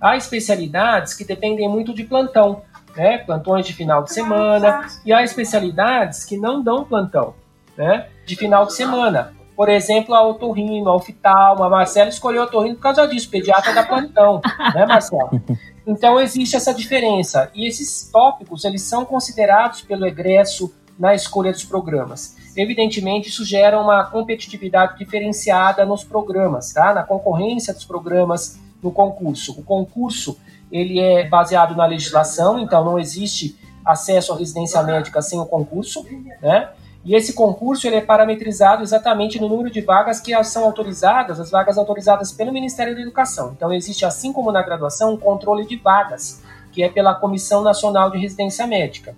Há 0.00 0.16
especialidades 0.16 1.12
que 1.12 1.24
dependem 1.24 1.68
muito 1.68 1.92
de 1.92 2.04
plantão. 2.04 2.62
né? 2.96 3.18
plantões 3.18 3.66
de 3.66 3.74
final 3.74 4.02
de 4.02 4.12
semana, 4.12 4.86
e 5.04 5.12
há 5.12 5.22
especialidades 5.22 6.24
que 6.24 6.36
não 6.36 6.62
dão 6.62 6.84
plantão 6.84 7.34
né? 7.76 8.08
de 8.26 8.36
final 8.36 8.66
de 8.66 8.74
semana. 8.74 9.34
Por 9.60 9.68
exemplo, 9.68 10.14
a 10.14 10.26
otorrino, 10.26 10.88
a 10.88 10.96
oftalmo, 10.96 11.62
a 11.62 11.68
Marcela 11.68 12.08
escolheu 12.08 12.40
a 12.40 12.44
otorrino 12.46 12.76
por 12.76 12.80
causa 12.80 13.06
disso, 13.06 13.28
pediatra 13.28 13.74
da 13.74 13.82
plantão, 13.82 14.40
né, 14.74 14.86
Marcelo? 14.86 15.38
Então 15.86 16.18
existe 16.18 16.56
essa 16.56 16.72
diferença 16.72 17.50
e 17.54 17.66
esses 17.66 18.08
tópicos 18.10 18.64
eles 18.64 18.80
são 18.80 19.04
considerados 19.04 19.82
pelo 19.82 20.06
egresso 20.06 20.72
na 20.98 21.14
escolha 21.14 21.52
dos 21.52 21.62
programas. 21.62 22.38
Evidentemente, 22.56 23.28
isso 23.28 23.44
gera 23.44 23.78
uma 23.78 24.02
competitividade 24.04 24.96
diferenciada 24.96 25.84
nos 25.84 26.04
programas, 26.04 26.72
tá? 26.72 26.94
Na 26.94 27.02
concorrência 27.02 27.74
dos 27.74 27.84
programas 27.84 28.58
no 28.82 28.90
concurso. 28.90 29.60
O 29.60 29.62
concurso 29.62 30.38
ele 30.72 30.98
é 30.98 31.28
baseado 31.28 31.76
na 31.76 31.84
legislação, 31.84 32.58
então 32.58 32.82
não 32.82 32.98
existe 32.98 33.58
acesso 33.84 34.32
à 34.32 34.38
residência 34.38 34.82
médica 34.82 35.20
sem 35.20 35.38
o 35.38 35.44
concurso, 35.44 36.02
né? 36.40 36.70
E 37.04 37.14
esse 37.14 37.32
concurso 37.32 37.86
ele 37.86 37.96
é 37.96 38.00
parametrizado 38.00 38.82
exatamente 38.82 39.40
no 39.40 39.48
número 39.48 39.70
de 39.70 39.80
vagas 39.80 40.20
que 40.20 40.32
são 40.44 40.64
autorizadas, 40.64 41.40
as 41.40 41.50
vagas 41.50 41.78
autorizadas 41.78 42.30
pelo 42.30 42.52
Ministério 42.52 42.94
da 42.94 43.00
Educação. 43.00 43.52
Então 43.56 43.72
existe, 43.72 44.04
assim 44.04 44.32
como 44.32 44.52
na 44.52 44.62
graduação, 44.62 45.14
um 45.14 45.16
controle 45.16 45.66
de 45.66 45.76
vagas, 45.76 46.42
que 46.72 46.82
é 46.82 46.88
pela 46.88 47.14
Comissão 47.14 47.62
Nacional 47.62 48.10
de 48.10 48.18
Residência 48.18 48.66
Médica. 48.66 49.16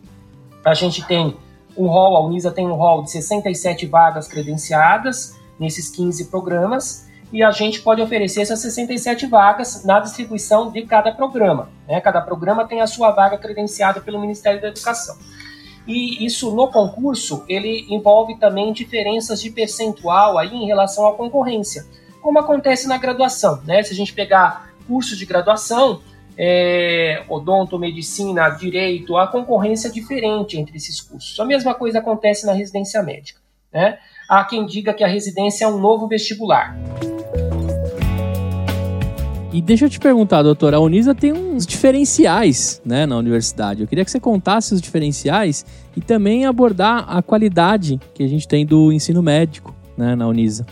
A 0.65 0.75
gente 0.75 1.05
tem 1.07 1.37
um 1.77 1.87
rol, 1.87 2.17
a 2.17 2.21
Unisa 2.21 2.53
tem 2.53 2.67
um 2.67 2.75
rol 2.75 3.03
de 3.03 3.11
67 3.11 3.87
vagas 3.87 4.29
credenciadas 4.29 5.37
nesses 5.59 5.91
15 5.91 6.27
programas, 6.27 7.09
e 7.33 7.43
a 7.43 7.51
gente 7.51 7.81
pode 7.81 8.03
oferecer 8.03 8.43
essas 8.43 8.61
67 8.61 9.27
vagas 9.27 9.85
na 9.85 9.99
distribuição 9.99 10.71
de 10.71 10.83
cada 10.83 11.11
programa. 11.13 11.69
Né? 11.89 12.01
Cada 12.01 12.21
programa 12.21 12.67
tem 12.67 12.83
a 12.83 12.87
sua 12.87 13.11
vaga 13.11 13.39
credenciada 13.39 14.01
pelo 14.01 14.21
Ministério 14.21 14.61
da 14.61 14.69
Educação. 14.69 15.17
E 15.87 16.25
isso 16.25 16.55
no 16.55 16.69
concurso, 16.69 17.45
ele 17.49 17.87
envolve 17.89 18.37
também 18.39 18.73
diferenças 18.73 19.41
de 19.41 19.51
percentual 19.51 20.39
aí 20.39 20.55
em 20.55 20.67
relação 20.67 21.07
à 21.07 21.15
concorrência, 21.15 21.85
como 22.21 22.39
acontece 22.39 22.87
na 22.87 22.99
graduação, 22.99 23.61
né? 23.65 23.83
Se 23.83 23.93
a 23.93 23.97
gente 23.97 24.13
pegar 24.13 24.73
cursos 24.87 25.19
de 25.19 25.27
graduação, 25.27 26.01
é, 26.39 27.25
odonto, 27.29 27.79
medicina, 27.79 28.49
direito, 28.51 29.17
a 29.17 29.27
concorrência 29.27 29.89
é 29.89 29.91
diferente 29.91 30.59
entre 30.59 30.77
esses 30.77 31.01
cursos. 31.01 31.39
A 31.39 31.45
mesma 31.45 31.75
coisa 31.75 31.99
acontece 31.99 32.47
na 32.47 32.53
residência 32.53 33.03
médica, 33.03 33.41
né? 33.73 33.99
Há 34.29 34.45
quem 34.45 34.65
diga 34.65 34.95
que 34.95 35.05
a 35.05 35.09
residência 35.09 35.65
é 35.65 35.69
um 35.69 35.79
novo 35.79 36.07
vestibular. 36.07 36.77
E 39.53 39.61
deixa 39.61 39.85
eu 39.85 39.91
te 39.91 40.01
perguntar, 40.01 40.43
doutora, 40.43 40.79
a 40.79 40.81
Unisa 40.81 41.15
tem 41.15 41.31
uns 41.31 41.67
diferenciais 41.67 42.81
né, 42.83 43.05
na 43.05 43.19
universidade. 43.19 43.83
Eu 43.83 43.87
queria 43.87 44.03
que 44.03 44.11
você 44.11 44.19
contasse 44.19 44.73
os 44.73 44.81
diferenciais 44.81 45.67
e 45.95 46.01
também 46.01 46.47
abordar 46.47 47.05
a 47.07 47.21
qualidade 47.21 48.01
que 48.15 48.23
a 48.23 48.27
gente 48.27 48.49
tem 48.49 48.65
do 48.65 48.91
ensino 48.91 49.23
médico 49.23 49.77
né, 49.95 50.17
na 50.17 50.27
Unisa. 50.27 50.65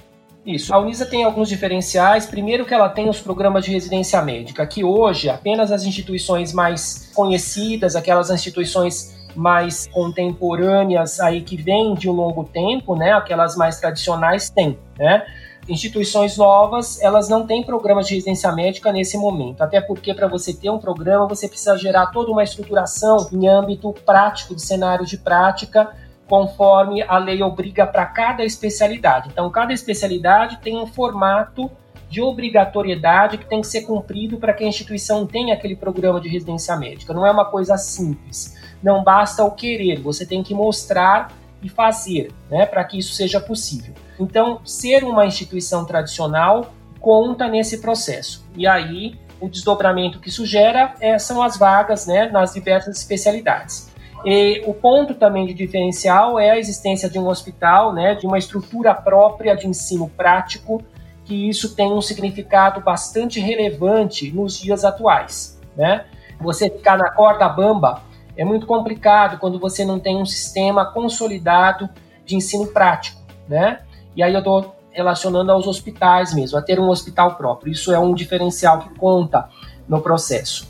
Isso. 0.46 0.72
A 0.72 0.78
Unisa 0.78 1.04
tem 1.04 1.24
alguns 1.24 1.50
diferenciais. 1.50 2.24
Primeiro 2.24 2.64
que 2.64 2.72
ela 2.72 2.88
tem 2.88 3.06
os 3.10 3.20
programas 3.20 3.66
de 3.66 3.70
residência 3.70 4.22
médica, 4.22 4.66
que 4.66 4.82
hoje 4.82 5.28
apenas 5.28 5.70
as 5.70 5.84
instituições 5.84 6.54
mais 6.54 7.10
conhecidas, 7.14 7.94
aquelas 7.94 8.30
instituições 8.30 9.14
mais 9.36 9.86
contemporâneas 9.88 11.20
aí 11.20 11.42
que 11.42 11.54
vêm 11.54 11.94
de 11.94 12.08
um 12.08 12.12
longo 12.12 12.44
tempo, 12.44 12.96
né, 12.96 13.12
aquelas 13.12 13.56
mais 13.56 13.78
tradicionais 13.78 14.48
têm, 14.48 14.78
né? 14.98 15.22
Instituições 15.68 16.36
novas, 16.36 17.00
elas 17.00 17.28
não 17.28 17.46
têm 17.46 17.62
programas 17.62 18.06
de 18.06 18.14
residência 18.14 18.50
médica 18.52 18.92
nesse 18.92 19.16
momento. 19.16 19.62
Até 19.62 19.80
porque, 19.80 20.14
para 20.14 20.26
você 20.26 20.52
ter 20.54 20.70
um 20.70 20.78
programa, 20.78 21.26
você 21.26 21.48
precisa 21.48 21.76
gerar 21.76 22.06
toda 22.06 22.30
uma 22.30 22.42
estruturação 22.42 23.28
em 23.32 23.46
âmbito 23.46 23.92
prático, 24.04 24.54
de 24.54 24.62
cenário 24.62 25.06
de 25.06 25.16
prática, 25.16 25.90
conforme 26.28 27.02
a 27.02 27.18
lei 27.18 27.42
obriga 27.42 27.86
para 27.86 28.06
cada 28.06 28.44
especialidade. 28.44 29.28
Então, 29.32 29.50
cada 29.50 29.72
especialidade 29.72 30.58
tem 30.58 30.76
um 30.78 30.86
formato 30.86 31.70
de 32.08 32.20
obrigatoriedade 32.20 33.38
que 33.38 33.46
tem 33.46 33.60
que 33.60 33.66
ser 33.68 33.82
cumprido 33.82 34.38
para 34.38 34.52
que 34.52 34.64
a 34.64 34.66
instituição 34.66 35.26
tenha 35.26 35.54
aquele 35.54 35.76
programa 35.76 36.20
de 36.20 36.28
residência 36.28 36.76
médica. 36.76 37.14
Não 37.14 37.24
é 37.24 37.30
uma 37.30 37.44
coisa 37.44 37.76
simples. 37.76 38.56
Não 38.82 39.04
basta 39.04 39.44
o 39.44 39.52
querer, 39.52 40.00
você 40.00 40.26
tem 40.26 40.42
que 40.42 40.52
mostrar 40.52 41.32
e 41.62 41.68
fazer, 41.68 42.32
né, 42.50 42.66
para 42.66 42.84
que 42.84 42.98
isso 42.98 43.14
seja 43.14 43.40
possível. 43.40 43.94
Então, 44.18 44.60
ser 44.64 45.04
uma 45.04 45.26
instituição 45.26 45.84
tradicional 45.84 46.72
conta 47.00 47.48
nesse 47.48 47.78
processo. 47.78 48.44
E 48.54 48.66
aí, 48.66 49.18
o 49.40 49.48
desdobramento 49.48 50.20
que 50.20 50.28
isso 50.28 50.44
gera 50.44 50.94
é, 51.00 51.18
são 51.18 51.42
as 51.42 51.56
vagas 51.56 52.06
né, 52.06 52.28
nas 52.28 52.52
diversas 52.52 52.98
especialidades. 52.98 53.90
E 54.24 54.62
o 54.66 54.74
ponto 54.74 55.14
também 55.14 55.46
de 55.46 55.54
diferencial 55.54 56.38
é 56.38 56.50
a 56.50 56.58
existência 56.58 57.08
de 57.08 57.18
um 57.18 57.26
hospital, 57.26 57.94
né, 57.94 58.14
de 58.14 58.26
uma 58.26 58.38
estrutura 58.38 58.94
própria 58.94 59.54
de 59.56 59.66
ensino 59.66 60.08
prático, 60.10 60.82
que 61.24 61.48
isso 61.48 61.74
tem 61.74 61.90
um 61.90 62.02
significado 62.02 62.80
bastante 62.80 63.40
relevante 63.40 64.30
nos 64.30 64.58
dias 64.58 64.84
atuais. 64.84 65.58
Né? 65.74 66.04
Você 66.40 66.68
ficar 66.68 66.98
na 66.98 67.10
corda 67.10 67.48
bamba 67.48 68.02
é 68.36 68.44
muito 68.44 68.66
complicado 68.66 69.38
quando 69.38 69.58
você 69.58 69.84
não 69.84 69.98
tem 69.98 70.16
um 70.16 70.26
sistema 70.26 70.84
consolidado 70.84 71.88
de 72.24 72.36
ensino 72.36 72.66
prático. 72.66 73.20
Né? 73.48 73.80
E 74.14 74.22
aí 74.22 74.32
eu 74.32 74.38
estou 74.38 74.74
relacionando 74.90 75.52
aos 75.52 75.66
hospitais 75.66 76.34
mesmo, 76.34 76.58
a 76.58 76.62
ter 76.62 76.80
um 76.80 76.88
hospital 76.88 77.36
próprio. 77.36 77.72
Isso 77.72 77.92
é 77.92 77.98
um 77.98 78.14
diferencial 78.14 78.80
que 78.80 78.94
conta 78.98 79.48
no 79.88 80.00
processo. 80.00 80.68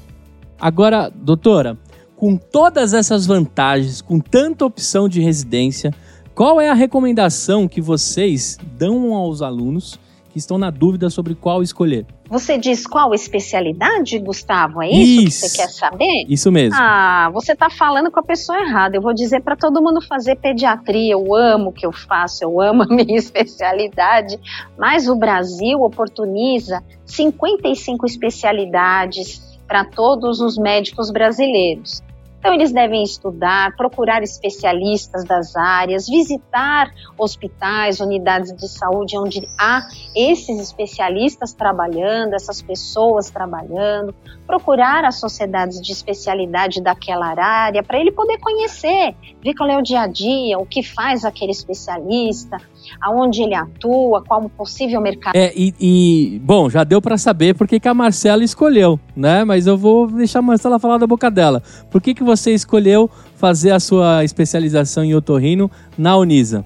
Agora, 0.60 1.10
doutora, 1.14 1.76
com 2.16 2.36
todas 2.36 2.92
essas 2.92 3.26
vantagens, 3.26 4.02
com 4.02 4.20
tanta 4.20 4.64
opção 4.64 5.08
de 5.08 5.20
residência, 5.22 5.92
qual 6.34 6.60
é 6.60 6.68
a 6.68 6.74
recomendação 6.74 7.66
que 7.66 7.80
vocês 7.80 8.58
dão 8.78 9.14
aos 9.14 9.42
alunos 9.42 9.98
que 10.30 10.38
estão 10.38 10.58
na 10.58 10.70
dúvida 10.70 11.10
sobre 11.10 11.34
qual 11.34 11.62
escolher. 11.62 12.06
Você 12.30 12.56
diz 12.56 12.86
qual 12.86 13.12
especialidade, 13.12 14.16
Gustavo? 14.20 14.80
É 14.80 14.88
isso, 14.88 15.22
isso, 15.22 15.42
que 15.42 15.48
você 15.48 15.56
quer 15.56 15.68
saber? 15.68 16.26
Isso 16.28 16.52
mesmo. 16.52 16.78
Ah, 16.80 17.28
você 17.32 17.54
está 17.54 17.68
falando 17.68 18.08
com 18.08 18.20
a 18.20 18.22
pessoa 18.22 18.56
errada. 18.60 18.96
Eu 18.96 19.02
vou 19.02 19.12
dizer 19.12 19.42
para 19.42 19.56
todo 19.56 19.82
mundo 19.82 20.00
fazer 20.00 20.36
pediatria. 20.36 21.14
Eu 21.14 21.34
amo 21.34 21.70
o 21.70 21.72
que 21.72 21.84
eu 21.84 21.90
faço, 21.90 22.44
eu 22.44 22.60
amo 22.60 22.84
a 22.84 22.86
minha 22.94 23.18
especialidade. 23.18 24.38
Mas 24.78 25.08
o 25.08 25.16
Brasil 25.16 25.80
oportuniza 25.80 26.84
55 27.04 28.06
especialidades 28.06 29.58
para 29.66 29.84
todos 29.84 30.40
os 30.40 30.56
médicos 30.56 31.10
brasileiros. 31.10 32.00
Então, 32.40 32.54
eles 32.54 32.72
devem 32.72 33.02
estudar, 33.02 33.76
procurar 33.76 34.22
especialistas 34.22 35.24
das 35.24 35.54
áreas, 35.54 36.08
visitar 36.08 36.90
hospitais, 37.18 38.00
unidades 38.00 38.56
de 38.56 38.66
saúde 38.66 39.18
onde 39.18 39.42
há 39.58 39.82
esses 40.16 40.58
especialistas 40.58 41.52
trabalhando, 41.52 42.32
essas 42.32 42.62
pessoas 42.62 43.28
trabalhando, 43.28 44.14
procurar 44.46 45.04
as 45.04 45.20
sociedades 45.20 45.82
de 45.82 45.92
especialidade 45.92 46.82
daquela 46.82 47.26
área 47.38 47.82
para 47.82 48.00
ele 48.00 48.10
poder 48.10 48.38
conhecer, 48.38 49.14
ver 49.42 49.54
qual 49.54 49.68
é 49.68 49.76
o 49.76 49.82
dia 49.82 50.00
a 50.00 50.06
dia, 50.06 50.58
o 50.58 50.64
que 50.64 50.82
faz 50.82 51.26
aquele 51.26 51.52
especialista, 51.52 52.56
aonde 53.00 53.42
ele 53.42 53.54
atua, 53.54 54.24
qual 54.26 54.42
o 54.44 54.48
possível 54.48 55.00
mercado. 55.00 55.36
É, 55.36 55.52
e, 55.54 55.74
e 55.78 56.38
bom, 56.40 56.70
já 56.70 56.84
deu 56.84 57.00
para 57.00 57.18
saber 57.18 57.54
por 57.54 57.68
que, 57.68 57.80
a 57.86 57.94
Marcela 57.94 58.42
escolheu, 58.42 58.98
né? 59.14 59.44
Mas 59.44 59.66
eu 59.66 59.76
vou 59.76 60.06
deixar 60.06 60.40
a 60.40 60.42
Marcela 60.42 60.78
falar 60.78 60.98
da 60.98 61.06
boca 61.06 61.30
dela. 61.30 61.62
Por 61.90 62.00
que, 62.00 62.14
que 62.14 62.22
você 62.30 62.52
escolheu 62.52 63.10
fazer 63.36 63.72
a 63.72 63.80
sua 63.80 64.24
especialização 64.24 65.04
em 65.04 65.14
otorrino 65.14 65.70
na 65.98 66.16
Unisa? 66.16 66.64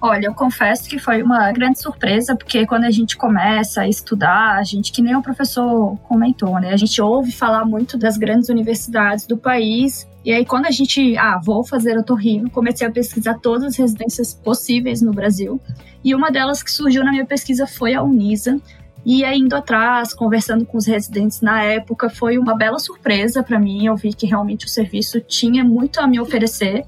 Olha, 0.00 0.26
eu 0.26 0.34
confesso 0.34 0.86
que 0.86 0.98
foi 0.98 1.22
uma 1.22 1.50
grande 1.50 1.80
surpresa, 1.80 2.36
porque 2.36 2.66
quando 2.66 2.84
a 2.84 2.90
gente 2.90 3.16
começa 3.16 3.80
a 3.80 3.88
estudar, 3.88 4.58
a 4.58 4.62
gente, 4.62 4.92
que 4.92 5.00
nem 5.00 5.16
o 5.16 5.22
professor 5.22 5.96
comentou, 6.06 6.60
né? 6.60 6.74
A 6.74 6.76
gente 6.76 7.00
ouve 7.00 7.32
falar 7.32 7.64
muito 7.64 7.96
das 7.96 8.18
grandes 8.18 8.50
universidades 8.50 9.26
do 9.26 9.38
país. 9.38 10.06
E 10.22 10.30
aí, 10.30 10.44
quando 10.44 10.66
a 10.66 10.70
gente, 10.70 11.16
ah, 11.16 11.40
vou 11.42 11.64
fazer 11.64 11.96
otorrino, 11.96 12.50
comecei 12.50 12.86
a 12.86 12.90
pesquisar 12.90 13.38
todas 13.38 13.64
as 13.64 13.76
residências 13.76 14.34
possíveis 14.34 15.00
no 15.00 15.10
Brasil. 15.10 15.58
E 16.04 16.14
uma 16.14 16.30
delas 16.30 16.62
que 16.62 16.70
surgiu 16.70 17.02
na 17.02 17.10
minha 17.10 17.24
pesquisa 17.24 17.66
foi 17.66 17.94
a 17.94 18.02
Unisa. 18.02 18.60
E 19.04 19.24
indo 19.24 19.54
atrás, 19.54 20.14
conversando 20.14 20.64
com 20.64 20.78
os 20.78 20.86
residentes 20.86 21.40
na 21.40 21.62
época, 21.62 22.08
foi 22.08 22.38
uma 22.38 22.56
bela 22.56 22.78
surpresa 22.78 23.42
para 23.42 23.58
mim. 23.58 23.86
Eu 23.86 23.96
vi 23.96 24.14
que 24.14 24.26
realmente 24.26 24.66
o 24.66 24.68
serviço 24.68 25.20
tinha 25.20 25.62
muito 25.62 26.00
a 26.00 26.06
me 26.06 26.18
oferecer. 26.18 26.84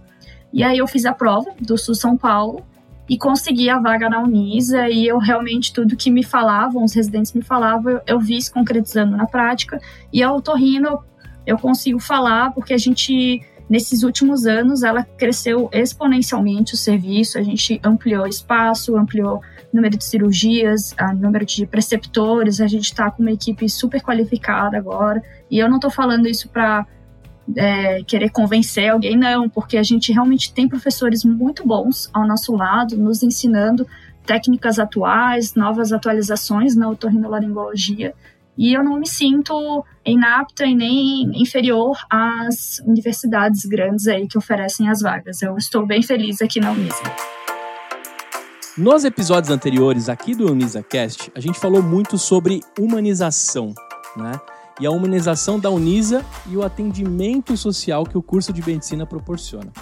E 0.53 0.63
aí, 0.63 0.79
eu 0.79 0.87
fiz 0.87 1.05
a 1.05 1.13
prova 1.13 1.51
do 1.61 1.77
Sul 1.77 1.95
São 1.95 2.17
Paulo 2.17 2.65
e 3.09 3.17
consegui 3.17 3.71
a 3.71 3.79
vaga 3.79 4.09
na 4.09 4.21
Unisa 4.21 4.89
e 4.89 5.07
eu 5.07 5.19
realmente 5.19 5.73
tudo 5.73 5.97
que 5.97 6.11
me 6.11 6.25
falavam, 6.25 6.85
os 6.85 6.95
residentes 6.95 7.33
me 7.33 7.43
falavam, 7.43 7.93
eu, 7.93 8.01
eu 8.07 8.21
vi 8.21 8.41
se 8.41 8.51
concretizando 8.51 9.17
na 9.17 9.27
prática 9.27 9.81
e 10.13 10.23
a 10.23 10.33
Otorrino 10.33 10.99
eu 11.47 11.57
consigo 11.57 12.01
falar 12.01 12.53
porque 12.53 12.75
a 12.75 12.79
gente 12.79 13.41
nesses 13.69 14.03
últimos 14.03 14.47
anos 14.47 14.83
ela 14.83 15.05
cresceu 15.05 15.69
exponencialmente 15.73 16.75
o 16.75 16.77
serviço, 16.77 17.39
a 17.39 17.43
gente 17.43 17.81
ampliou 17.85 18.27
espaço, 18.27 18.97
ampliou 18.97 19.41
número 19.73 19.97
de 19.97 20.05
cirurgias, 20.05 20.95
a 20.97 21.13
número 21.13 21.45
de 21.45 21.67
preceptores, 21.67 22.61
a 22.61 22.67
gente 22.67 22.85
está 22.85 23.11
com 23.11 23.23
uma 23.23 23.33
equipe 23.33 23.69
super 23.69 24.03
qualificada 24.03 24.77
agora 24.77 25.23
e 25.51 25.59
eu 25.59 25.69
não 25.69 25.77
estou 25.77 25.91
falando 25.91 26.27
isso 26.27 26.49
para 26.49 26.87
é, 27.55 28.03
querer 28.03 28.31
convencer 28.31 28.91
alguém, 28.91 29.17
não, 29.17 29.49
porque 29.49 29.77
a 29.77 29.83
gente 29.83 30.13
realmente 30.13 30.53
tem 30.53 30.69
professores 30.69 31.25
muito 31.25 31.67
bons 31.67 32.11
ao 32.13 32.27
nosso 32.27 32.55
lado, 32.55 32.97
nos 32.97 33.23
ensinando 33.23 33.87
técnicas 34.25 34.79
atuais, 34.79 35.55
novas 35.55 35.93
atualizações 35.93 36.75
na 36.75 36.89
otorrinolaringologia, 36.89 38.13
e 38.59 38.73
eu 38.73 38.83
não 38.83 38.99
me 38.99 39.07
sinto 39.07 39.85
inapta 40.05 40.65
e 40.65 40.75
nem 40.75 41.31
inferior 41.41 41.99
às 42.11 42.79
universidades 42.87 43.67
grandes 43.67 44.09
aí 44.09 44.27
que 44.27 44.39
oferecem 44.39 44.89
as 44.89 45.03
vagas. 45.03 45.43
Eu 45.43 45.57
estou 45.57 45.87
bem 45.87 46.03
feliz 46.03 46.41
aqui 46.41 46.59
na 46.59 46.73
Unisa. 46.73 47.03
Nos 48.79 49.07
episódios 49.07 49.51
anteriores 49.51 50.11
aqui 50.11 50.35
do 50.35 50.53
UnisaCast, 50.53 51.33
a 51.35 51.41
gente 51.41 51.59
falou 51.59 51.83
muito 51.83 52.19
sobre 52.19 52.61
humanização, 52.79 53.73
né? 54.15 54.39
E 54.79 54.87
a 54.87 54.91
humanização 54.91 55.59
da 55.59 55.71
Unisa 55.71 56.23
e 56.47 56.59
o 56.59 56.63
atendimento 56.63 57.57
social 57.57 58.05
que 58.05 58.19
o 58.19 58.23
curso 58.23 58.53
de 58.53 58.63
medicina 58.63 59.07
proporciona. 59.07 59.73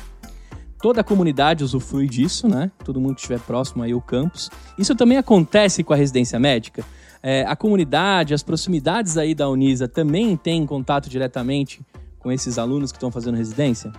Toda 0.80 1.00
a 1.00 1.04
comunidade 1.04 1.64
usufrui 1.64 2.06
disso, 2.06 2.46
né? 2.46 2.70
Todo 2.84 3.00
mundo 3.00 3.16
que 3.16 3.22
estiver 3.22 3.40
próximo 3.40 3.82
aí 3.82 3.90
ao 3.90 4.00
campus. 4.00 4.48
Isso 4.78 4.94
também 4.94 5.18
acontece 5.18 5.82
com 5.82 5.92
a 5.92 5.96
residência 5.96 6.38
médica. 6.38 6.84
É, 7.20 7.44
a 7.48 7.56
comunidade, 7.56 8.32
as 8.32 8.44
proximidades 8.44 9.16
aí 9.16 9.34
da 9.34 9.48
Unisa 9.48 9.88
também 9.88 10.36
têm 10.36 10.64
contato 10.64 11.10
diretamente 11.10 11.84
com 12.20 12.30
esses 12.30 12.58
alunos 12.58 12.92
que 12.92 12.96
estão 12.96 13.10
fazendo 13.10 13.36
residência? 13.36 13.90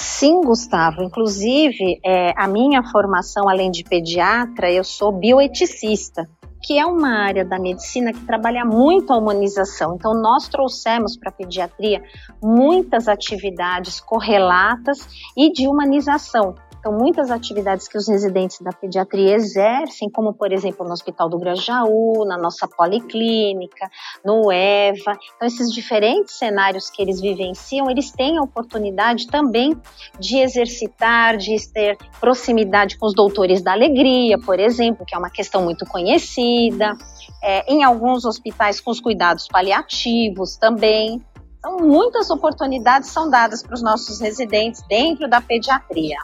Sim, 0.00 0.42
Gustavo. 0.42 1.02
Inclusive, 1.02 1.98
é, 2.04 2.32
a 2.36 2.46
minha 2.46 2.84
formação, 2.84 3.48
além 3.48 3.68
de 3.68 3.82
pediatra, 3.82 4.70
eu 4.70 4.84
sou 4.84 5.10
bioeticista, 5.10 6.30
que 6.62 6.78
é 6.78 6.86
uma 6.86 7.18
área 7.18 7.44
da 7.44 7.58
medicina 7.58 8.12
que 8.12 8.24
trabalha 8.24 8.64
muito 8.64 9.12
a 9.12 9.16
humanização. 9.16 9.96
Então, 9.96 10.14
nós 10.14 10.46
trouxemos 10.46 11.16
para 11.16 11.30
a 11.30 11.32
pediatria 11.32 12.00
muitas 12.40 13.08
atividades 13.08 13.98
correlatas 13.98 15.04
e 15.36 15.52
de 15.52 15.66
humanização. 15.66 16.54
Então, 16.78 16.92
muitas 16.92 17.30
atividades 17.30 17.88
que 17.88 17.98
os 17.98 18.06
residentes 18.06 18.60
da 18.60 18.70
pediatria 18.70 19.34
exercem, 19.34 20.08
como 20.08 20.32
por 20.32 20.52
exemplo 20.52 20.86
no 20.86 20.92
Hospital 20.92 21.28
do 21.28 21.38
Grajaú, 21.38 22.24
na 22.24 22.38
nossa 22.38 22.68
policlínica, 22.68 23.90
no 24.24 24.52
EVA. 24.52 25.18
Então, 25.34 25.48
esses 25.48 25.72
diferentes 25.72 26.38
cenários 26.38 26.88
que 26.88 27.02
eles 27.02 27.20
vivenciam, 27.20 27.90
eles 27.90 28.12
têm 28.12 28.38
a 28.38 28.42
oportunidade 28.42 29.26
também 29.26 29.76
de 30.20 30.38
exercitar, 30.38 31.36
de 31.36 31.56
ter 31.72 31.98
proximidade 32.20 32.96
com 32.96 33.06
os 33.06 33.14
doutores 33.14 33.60
da 33.60 33.72
alegria, 33.72 34.38
por 34.38 34.60
exemplo, 34.60 35.04
que 35.04 35.14
é 35.14 35.18
uma 35.18 35.30
questão 35.30 35.62
muito 35.62 35.84
conhecida. 35.84 36.96
É, 37.40 37.72
em 37.72 37.84
alguns 37.84 38.24
hospitais 38.24 38.80
com 38.80 38.90
os 38.90 39.00
cuidados 39.00 39.46
paliativos 39.46 40.56
também. 40.56 41.22
Então, 41.58 41.76
muitas 41.78 42.30
oportunidades 42.30 43.10
são 43.10 43.30
dadas 43.30 43.62
para 43.62 43.74
os 43.74 43.82
nossos 43.82 44.20
residentes 44.20 44.82
dentro 44.88 45.28
da 45.28 45.40
pediatria. 45.40 46.18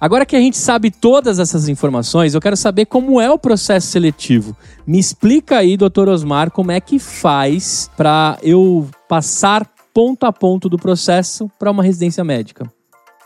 Agora 0.00 0.24
que 0.24 0.36
a 0.36 0.40
gente 0.40 0.56
sabe 0.56 0.92
todas 0.92 1.40
essas 1.40 1.68
informações, 1.68 2.32
eu 2.32 2.40
quero 2.40 2.56
saber 2.56 2.86
como 2.86 3.20
é 3.20 3.28
o 3.28 3.38
processo 3.38 3.88
seletivo. 3.88 4.56
Me 4.86 4.96
explica 4.96 5.58
aí, 5.58 5.76
doutor 5.76 6.08
Osmar, 6.08 6.52
como 6.52 6.70
é 6.70 6.80
que 6.80 7.00
faz 7.00 7.90
para 7.96 8.38
eu 8.40 8.88
passar 9.08 9.68
ponto 9.92 10.24
a 10.24 10.32
ponto 10.32 10.68
do 10.68 10.78
processo 10.78 11.50
para 11.58 11.72
uma 11.72 11.82
residência 11.82 12.22
médica. 12.22 12.70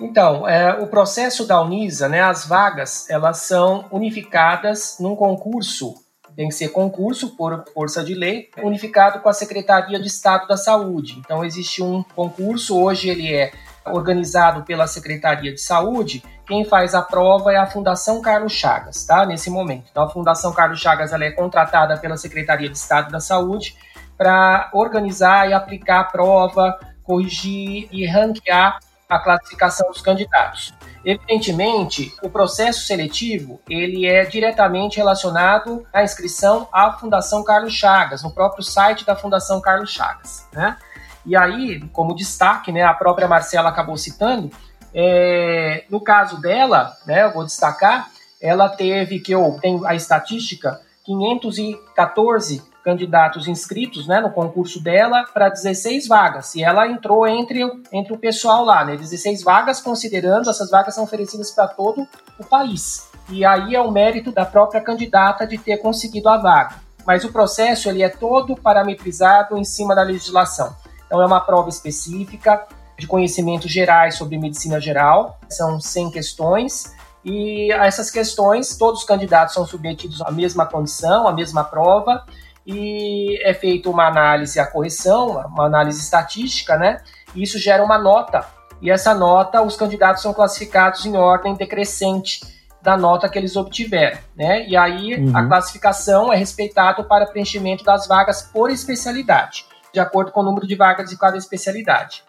Então, 0.00 0.49
é, 0.49 0.73
o 0.83 0.87
processo 0.87 1.47
da 1.47 1.61
Unisa, 1.61 2.09
né, 2.09 2.23
as 2.23 2.47
vagas, 2.47 3.09
elas 3.11 3.38
são 3.38 3.85
unificadas 3.93 4.97
num 4.99 5.14
concurso, 5.14 5.95
tem 6.35 6.49
que 6.49 6.55
ser 6.55 6.71
concurso 6.71 7.37
por 7.37 7.64
força 7.75 8.02
de 8.02 8.14
lei, 8.14 8.49
unificado 8.62 9.21
com 9.21 9.29
a 9.29 9.35
Secretaria 9.35 10.00
de 10.00 10.07
Estado 10.07 10.49
da 10.49 10.57
Saúde. 10.57 11.19
Então, 11.19 11.45
existe 11.45 11.83
um 11.83 12.02
concurso, 12.02 12.81
hoje 12.81 13.11
ele 13.11 13.31
é 13.31 13.52
organizado 13.86 14.62
pela 14.62 14.86
Secretaria 14.86 15.52
de 15.52 15.60
Saúde, 15.60 16.22
quem 16.46 16.64
faz 16.64 16.94
a 16.94 17.02
prova 17.02 17.52
é 17.52 17.56
a 17.56 17.66
Fundação 17.66 18.20
Carlos 18.20 18.52
Chagas, 18.52 19.04
tá? 19.04 19.24
Nesse 19.24 19.50
momento. 19.50 19.86
Então, 19.90 20.02
a 20.02 20.08
Fundação 20.08 20.52
Carlos 20.52 20.80
Chagas 20.80 21.12
ela 21.12 21.24
é 21.24 21.30
contratada 21.30 21.96
pela 21.96 22.16
Secretaria 22.16 22.68
de 22.68 22.76
Estado 22.76 23.10
da 23.10 23.20
Saúde 23.20 23.76
para 24.16 24.70
organizar 24.72 25.48
e 25.48 25.52
aplicar 25.52 26.00
a 26.00 26.04
prova, 26.04 26.78
corrigir 27.02 27.88
e 27.90 28.06
ranquear 28.06 28.78
a 29.08 29.18
classificação 29.18 29.88
dos 29.90 30.00
candidatos. 30.00 30.73
Evidentemente, 31.04 32.14
o 32.23 32.30
processo 32.30 32.86
seletivo 32.86 33.60
ele 33.68 34.06
é 34.06 34.25
diretamente 34.25 34.97
relacionado 34.97 35.84
à 35.92 36.02
inscrição 36.02 36.68
à 36.73 36.92
Fundação 36.92 37.42
Carlos 37.42 37.75
Chagas, 37.75 38.23
no 38.23 38.30
próprio 38.30 38.62
site 38.62 39.04
da 39.04 39.16
Fundação 39.16 39.60
Carlos 39.60 39.90
Chagas, 39.90 40.49
né? 40.52 40.76
E 41.25 41.37
aí, 41.37 41.80
como 41.93 42.15
destaque, 42.15 42.73
né, 42.73 42.82
a 42.82 42.95
própria 42.95 43.28
Marcela 43.28 43.69
acabou 43.69 43.97
citando, 43.97 44.50
é, 44.95 45.85
no 45.89 46.00
caso 46.00 46.41
dela, 46.41 46.97
né, 47.06 47.25
eu 47.25 47.32
vou 47.32 47.45
destacar, 47.45 48.11
ela 48.41 48.69
teve, 48.69 49.21
que 49.21 49.32
eu 49.32 49.58
tenho 49.61 49.87
a 49.87 49.95
estatística, 49.95 50.80
514 51.04 52.63
candidatos 52.85 53.47
inscritos 53.47 54.06
né, 54.06 54.21
no 54.21 54.30
concurso 54.30 54.82
dela 54.82 55.25
para 55.32 55.49
16 55.49 56.08
vagas. 56.08 56.54
E 56.54 56.63
ela 56.63 56.89
entrou 56.89 57.26
entre, 57.26 57.61
entre 57.93 58.13
o 58.13 58.19
pessoal 58.19 58.65
lá, 58.65 58.85
né? 58.85 58.97
16 58.97 59.43
vagas, 59.43 59.80
considerando 59.80 60.50
essas 60.50 60.71
vagas 60.71 60.95
são 60.95 61.04
oferecidas 61.04 61.50
para 61.52 61.69
todo 61.69 62.06
o 62.39 62.45
país. 62.45 63.08
E 63.30 63.45
aí 63.45 63.75
é 63.75 63.80
o 63.80 63.91
mérito 63.91 64.32
da 64.32 64.45
própria 64.45 64.80
candidata 64.80 65.47
de 65.47 65.56
ter 65.58 65.78
conseguido 65.78 66.28
a 66.28 66.37
vaga. 66.37 66.76
Mas 67.06 67.25
o 67.25 67.32
processo 67.32 67.89
ele 67.89 68.02
é 68.02 68.08
todo 68.08 68.56
parametrizado 68.56 69.56
em 69.56 69.65
cima 69.65 69.95
da 69.95 70.02
legislação. 70.02 70.75
Então, 71.12 71.20
é 71.20 71.26
uma 71.26 71.40
prova 71.40 71.68
específica 71.68 72.66
de 72.98 73.06
conhecimentos 73.06 73.70
gerais 73.70 74.14
sobre 74.14 74.38
medicina 74.38 74.80
geral, 74.80 75.38
são 75.46 75.78
100 75.78 76.10
questões. 76.10 76.90
E 77.22 77.70
essas 77.70 78.10
questões, 78.10 78.78
todos 78.78 79.00
os 79.00 79.06
candidatos 79.06 79.52
são 79.52 79.66
submetidos 79.66 80.22
à 80.22 80.30
mesma 80.30 80.64
condição, 80.64 81.28
à 81.28 81.32
mesma 81.32 81.64
prova, 81.64 82.25
e 82.66 83.38
é 83.44 83.52
feita 83.52 83.90
uma 83.90 84.06
análise, 84.06 84.58
a 84.58 84.64
correção, 84.64 85.32
uma 85.48 85.66
análise 85.66 86.00
estatística, 86.00 86.78
né? 86.78 87.02
E 87.34 87.42
isso 87.42 87.58
gera 87.58 87.84
uma 87.84 87.98
nota. 87.98 88.46
E 88.80 88.90
essa 88.90 89.12
nota, 89.12 89.60
os 89.60 89.76
candidatos 89.76 90.22
são 90.22 90.32
classificados 90.32 91.04
em 91.04 91.14
ordem 91.14 91.54
decrescente 91.54 92.40
da 92.80 92.96
nota 92.96 93.28
que 93.28 93.38
eles 93.38 93.54
obtiveram, 93.54 94.16
né? 94.34 94.66
E 94.66 94.78
aí 94.78 95.16
uhum. 95.16 95.36
a 95.36 95.46
classificação 95.46 96.32
é 96.32 96.36
respeitada 96.36 97.04
para 97.04 97.26
preenchimento 97.26 97.84
das 97.84 98.06
vagas 98.06 98.40
por 98.40 98.70
especialidade 98.70 99.70
de 99.93 100.00
acordo 100.00 100.33
com 100.33 100.41
o 100.41 100.45
número 100.45 100.67
de 100.67 100.75
vagas 100.75 101.11
de 101.11 101.19
cada 101.19 101.37
especialidade. 101.37 102.25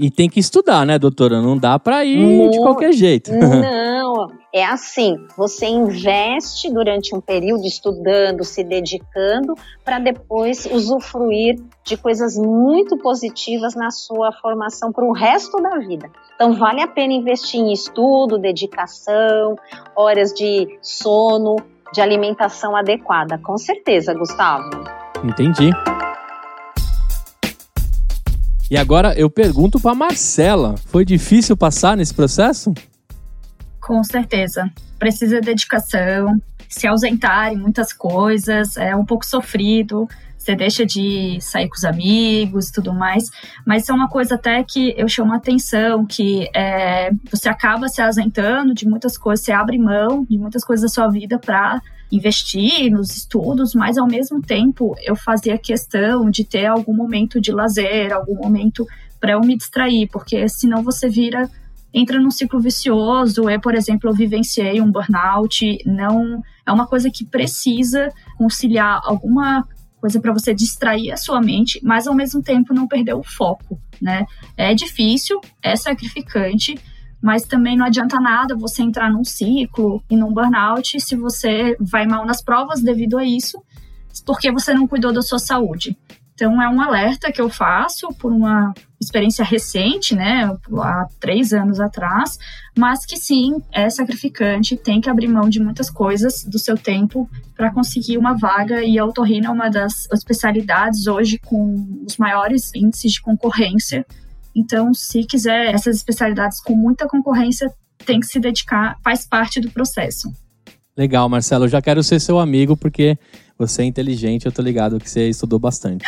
E 0.00 0.12
tem 0.12 0.30
que 0.30 0.38
estudar, 0.38 0.86
né, 0.86 0.96
doutora? 0.96 1.42
Não 1.42 1.58
dá 1.58 1.76
para 1.76 2.04
ir 2.04 2.50
de 2.50 2.58
qualquer 2.58 2.92
jeito. 2.92 3.32
Não, 3.34 4.28
é 4.54 4.64
assim: 4.64 5.16
você 5.36 5.66
investe 5.66 6.72
durante 6.72 7.12
um 7.16 7.20
período 7.20 7.66
estudando, 7.66 8.44
se 8.44 8.62
dedicando, 8.62 9.56
para 9.84 9.98
depois 9.98 10.66
usufruir 10.66 11.60
de 11.82 11.96
coisas 11.96 12.38
muito 12.38 12.96
positivas 12.96 13.74
na 13.74 13.90
sua 13.90 14.30
formação 14.30 14.92
para 14.92 15.04
o 15.04 15.12
resto 15.12 15.60
da 15.60 15.78
vida. 15.78 16.08
Então, 16.36 16.52
vale 16.52 16.80
a 16.80 16.86
pena 16.86 17.12
investir 17.12 17.58
em 17.58 17.72
estudo, 17.72 18.38
dedicação, 18.38 19.56
horas 19.96 20.32
de 20.32 20.78
sono, 20.80 21.56
de 21.92 22.00
alimentação 22.00 22.76
adequada. 22.76 23.36
Com 23.38 23.58
certeza, 23.58 24.14
Gustavo. 24.14 24.70
Entendi. 25.24 25.72
E 28.70 28.76
agora 28.76 29.14
eu 29.18 29.30
pergunto 29.30 29.80
para 29.80 29.94
Marcela, 29.94 30.74
foi 30.86 31.04
difícil 31.04 31.56
passar 31.56 31.96
nesse 31.96 32.12
processo? 32.12 32.74
Com 33.80 34.04
certeza. 34.04 34.70
Precisa 34.98 35.40
de 35.40 35.46
dedicação, 35.46 36.38
se 36.68 36.86
ausentar 36.86 37.52
em 37.52 37.56
muitas 37.56 37.92
coisas, 37.92 38.76
é 38.76 38.94
um 38.94 39.06
pouco 39.06 39.24
sofrido, 39.24 40.06
você 40.36 40.54
deixa 40.54 40.84
de 40.84 41.38
sair 41.40 41.68
com 41.68 41.76
os 41.76 41.84
amigos 41.84 42.70
tudo 42.70 42.92
mais, 42.92 43.24
mas 43.66 43.88
é 43.88 43.92
uma 43.92 44.08
coisa 44.08 44.34
até 44.34 44.62
que 44.62 44.94
eu 44.98 45.08
chamo 45.08 45.32
a 45.32 45.36
atenção, 45.36 46.04
que 46.04 46.48
é, 46.54 47.10
você 47.30 47.48
acaba 47.48 47.88
se 47.88 48.02
ausentando 48.02 48.74
de 48.74 48.86
muitas 48.86 49.16
coisas, 49.16 49.44
você 49.44 49.52
abre 49.52 49.78
mão 49.78 50.26
de 50.28 50.38
muitas 50.38 50.62
coisas 50.62 50.82
da 50.82 50.94
sua 50.94 51.08
vida 51.08 51.38
para 51.38 51.80
investir 52.10 52.90
nos 52.90 53.16
estudos, 53.16 53.74
mas 53.74 53.98
ao 53.98 54.06
mesmo 54.06 54.40
tempo 54.40 54.94
eu 55.02 55.14
fazia 55.14 55.58
questão 55.58 56.30
de 56.30 56.44
ter 56.44 56.66
algum 56.66 56.94
momento 56.94 57.40
de 57.40 57.52
lazer, 57.52 58.12
algum 58.12 58.34
momento 58.34 58.86
para 59.20 59.32
eu 59.32 59.40
me 59.40 59.56
distrair, 59.56 60.08
porque 60.10 60.48
senão 60.48 60.82
você 60.82 61.08
vira 61.08 61.48
entra 61.92 62.20
num 62.20 62.30
ciclo 62.30 62.60
vicioso. 62.60 63.48
Eu, 63.48 63.60
por 63.60 63.74
exemplo, 63.74 64.10
eu 64.10 64.14
vivenciei 64.14 64.80
um 64.80 64.90
burnout, 64.90 65.78
não 65.86 66.42
é 66.66 66.72
uma 66.72 66.86
coisa 66.86 67.10
que 67.10 67.24
precisa 67.24 68.12
conciliar 68.36 69.00
alguma 69.04 69.66
coisa 70.00 70.20
para 70.20 70.32
você 70.32 70.54
distrair 70.54 71.10
a 71.10 71.16
sua 71.16 71.40
mente, 71.40 71.80
mas 71.82 72.06
ao 72.06 72.14
mesmo 72.14 72.42
tempo 72.42 72.72
não 72.72 72.86
perder 72.86 73.14
o 73.14 73.22
foco, 73.22 73.80
né? 74.00 74.24
É 74.56 74.72
difícil, 74.74 75.40
é 75.62 75.74
sacrificante, 75.74 76.78
mas 77.22 77.42
também 77.42 77.76
não 77.76 77.86
adianta 77.86 78.20
nada 78.20 78.56
você 78.56 78.82
entrar 78.82 79.10
num 79.10 79.24
ciclo 79.24 80.02
e 80.10 80.16
num 80.16 80.32
burnout 80.32 81.00
se 81.00 81.16
você 81.16 81.76
vai 81.80 82.06
mal 82.06 82.24
nas 82.24 82.42
provas 82.42 82.80
devido 82.80 83.18
a 83.18 83.24
isso, 83.24 83.62
porque 84.24 84.50
você 84.50 84.72
não 84.72 84.86
cuidou 84.86 85.12
da 85.12 85.22
sua 85.22 85.38
saúde. 85.38 85.96
Então, 86.38 86.62
é 86.62 86.68
um 86.68 86.80
alerta 86.80 87.32
que 87.32 87.40
eu 87.40 87.50
faço 87.50 88.14
por 88.14 88.32
uma 88.32 88.72
experiência 89.00 89.44
recente, 89.44 90.14
né, 90.14 90.48
há 90.80 91.08
três 91.18 91.52
anos 91.52 91.80
atrás, 91.80 92.38
mas 92.78 93.04
que 93.04 93.16
sim, 93.16 93.56
é 93.72 93.90
sacrificante, 93.90 94.76
tem 94.76 95.00
que 95.00 95.10
abrir 95.10 95.26
mão 95.26 95.48
de 95.48 95.58
muitas 95.58 95.90
coisas 95.90 96.44
do 96.44 96.56
seu 96.56 96.76
tempo 96.78 97.28
para 97.56 97.72
conseguir 97.72 98.18
uma 98.18 98.34
vaga 98.34 98.84
e 98.84 98.96
a 99.00 99.04
otorrina 99.04 99.48
é 99.48 99.50
uma 99.50 99.68
das 99.68 100.06
especialidades 100.12 101.08
hoje 101.08 101.40
com 101.44 102.04
os 102.06 102.16
maiores 102.16 102.72
índices 102.72 103.14
de 103.14 103.20
concorrência. 103.20 104.06
Então, 104.54 104.92
se 104.92 105.24
quiser 105.24 105.74
essas 105.74 105.96
especialidades 105.96 106.60
com 106.60 106.74
muita 106.74 107.06
concorrência, 107.06 107.72
tem 108.04 108.20
que 108.20 108.26
se 108.26 108.40
dedicar, 108.40 108.96
faz 109.02 109.26
parte 109.26 109.60
do 109.60 109.70
processo. 109.70 110.32
Legal, 110.96 111.28
Marcelo, 111.28 111.64
eu 111.64 111.68
já 111.68 111.80
quero 111.80 112.02
ser 112.02 112.20
seu 112.20 112.38
amigo 112.38 112.76
porque 112.76 113.16
você 113.56 113.82
é 113.82 113.84
inteligente, 113.84 114.46
eu 114.46 114.52
tô 114.52 114.62
ligado 114.62 114.98
que 114.98 115.08
você 115.08 115.28
estudou 115.28 115.58
bastante. 115.58 116.04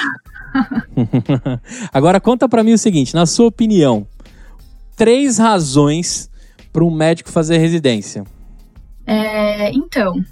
Agora 1.92 2.20
conta 2.20 2.48
para 2.48 2.64
mim 2.64 2.72
o 2.72 2.78
seguinte, 2.78 3.14
na 3.14 3.26
sua 3.26 3.46
opinião, 3.46 4.06
três 4.96 5.38
razões 5.38 6.28
para 6.72 6.84
um 6.84 6.90
médico 6.90 7.30
fazer 7.30 7.58
residência. 7.58 8.24
É, 9.06 9.72
então, 9.72 10.24